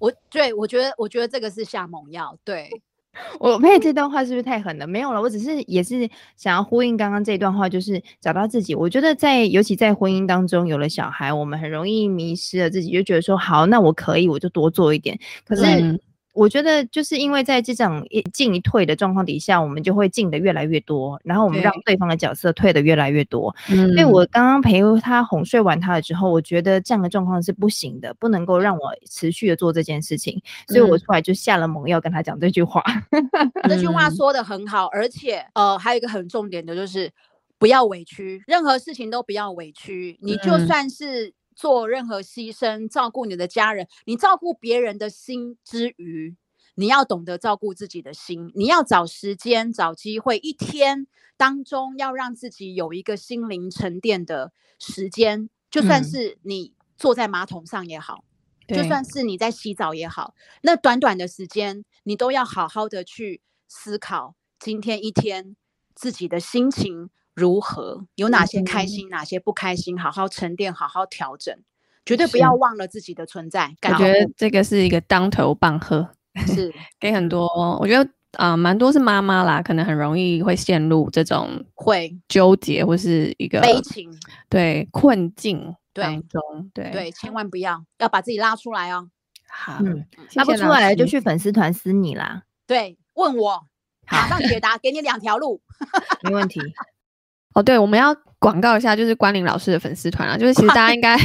[0.00, 2.36] 我对我觉得，我觉得这个是下猛药。
[2.44, 2.68] 对
[3.38, 4.86] 我配这段话是不是太狠了？
[4.86, 8.74] 没有了，我只是也是想要呼应刚刚这段话，就是找到自己。
[8.74, 15.18] 我觉得在尤其在婚姻当中，有了小孩，我们很容易迷失了自己，就觉得说好，那我可以，我就多做一点。
[15.46, 15.62] 可是。
[15.64, 16.00] 嗯
[16.34, 23.54] 我觉得就是因为在这种一进一退的状况底下，我们就会进的越来越多，然后我们让对方的角色退的越来越多。
[23.70, 32.82] 嗯，所以我刚刚陪他哄睡完他了之后，我觉得这样的状况是不行的，不能够让我持续的做这件事情，所以我出来就下了猛药跟他讲这句话。
[33.10, 37.08] 嗯、 这句话说的很好，而且呃还有一个很重点的就是
[37.58, 41.32] 不要委屈，任何事情都不要委屈，你就算是。
[41.54, 46.34] 做任何牺牲，照顾你的家人，你照顾别人的心之余，
[46.74, 48.50] 你要懂得照顾自己的心。
[48.54, 55.48] 你要找时间、找机会，一天当中要让自己有一个心灵沉淀的时间。
[55.70, 58.24] 就算是你坐在马桶上也好，
[58.68, 65.56] 嗯、就算是你在洗澡也好，那短短的时间，你都要好好的去思考今天一天
[65.94, 67.10] 自己的心情。
[67.34, 68.06] 如何？
[68.14, 69.98] 有哪些开心，嗯、哪些不开心？
[69.98, 71.56] 好好沉淀，好好调整，
[72.04, 73.74] 绝对不要忘了自己的存在。
[73.80, 76.08] 感觉这个是一个当头棒喝，
[76.46, 77.48] 是 给很多。
[77.80, 84.10] 我觉得啊，蛮、呃、多是妈妈啦，可能很容易会陷入这种会纠结或是一个悲情，
[84.48, 86.40] 对困境当中。
[86.72, 89.08] 对对，千万不要要把自己拉出来哦。
[89.48, 92.42] 好，嗯、拉不出来就去粉丝团私你啦。
[92.66, 93.66] 对，问我，
[94.10, 95.60] 马上解答，给你两条路
[96.22, 96.60] 没问题。
[97.54, 101.16] 哦，对，我们要广告一下，就是关凌老师的粉丝团啊，就是其实大家应该，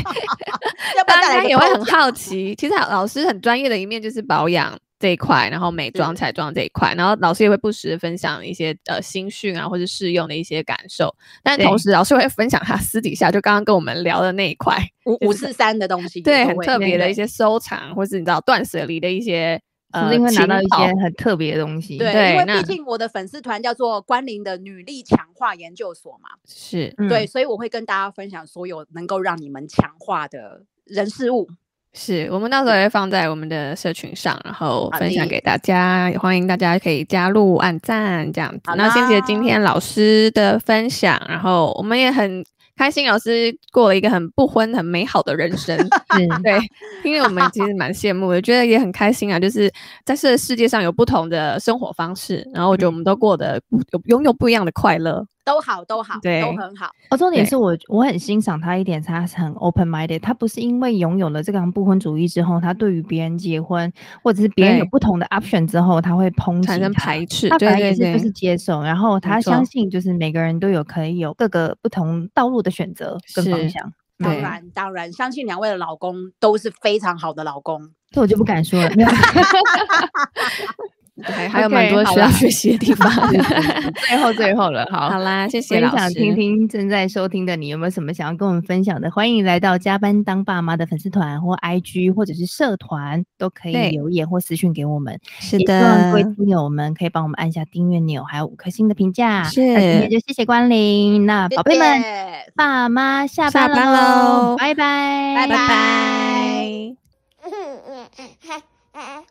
[1.06, 19.60] 大家也会很好 奇，其实老师很专业的一面就是保养这一块，然后美妆彩妆这一块，然后老师也会不时的分享一些呃新讯啊，或者试用的一些感受，但同时老师会分享他私底下就刚刚跟我们聊的那一块五五四三的东西，对，很特别的一些收藏，或是你知道断舍离的一些。
[19.92, 21.98] 呃，会拿到一些很特别的东西。
[21.98, 31.48] 对，对，因为毕竟我的粉丝团叫做关林的女力强化研究所嘛，是对，所以我会跟大家分享所有能够让你们强化的人事物。
[31.92, 38.62] 是我们到时候也会放在我们的社群上，然后分享给大家，也欢迎大家可以加入按赞这样子。
[38.76, 42.46] 那谢谢今天老师的分享，然后我们也很。
[42.80, 45.78] 开心老师过了一个很不婚、很美好的人生，
[46.18, 46.58] 嗯，对，
[47.04, 49.38] 因为我们其实蛮羡慕的，觉得也很开心啊。
[49.38, 49.70] 就是
[50.06, 53.62] 在这个世界上有不同的生活方式，然后我觉得我们都过得
[53.92, 55.26] 有拥有不一样的快乐。
[55.50, 56.91] 都好，都好，对，都很好。
[57.10, 63.91] 哦，重点是我我很欣赏他一点，他是很 open minded，他不是因为拥有了这个不婚主义之后，他对于别人结婚
[64.22, 67.50] 或者是别人有不同的 option 之后，他会抨击、产生排斥。
[67.50, 73.91] 他反而也是就是接受，然后他相信就是每个人都有可以有各个不同道路的选择跟方向。
[74.20, 78.91] 当然，当然，相信两位的老公都是非常好的老公，这我就不敢说了。
[81.26, 83.10] 对，还有蛮多需要学习的地方。
[84.08, 85.98] 最后，最后了，好，好啦，谢谢老师。
[85.98, 89.10] 想听听正在收听的你有没有什么想要跟我们分享的？
[89.12, 95.20] 欢迎来到加班当爸妈的粉丝团或 IG 或者是社团，都可以留言或私讯给我们。
[95.40, 99.44] 是的，希望各位听友们可以帮我们按下订阅钮，还有五颗星的评价。
[99.44, 101.26] 是，那今天就谢谢光临。
[101.26, 102.02] 那宝贝们，
[102.56, 106.96] 爸妈下班喽，拜拜，拜拜。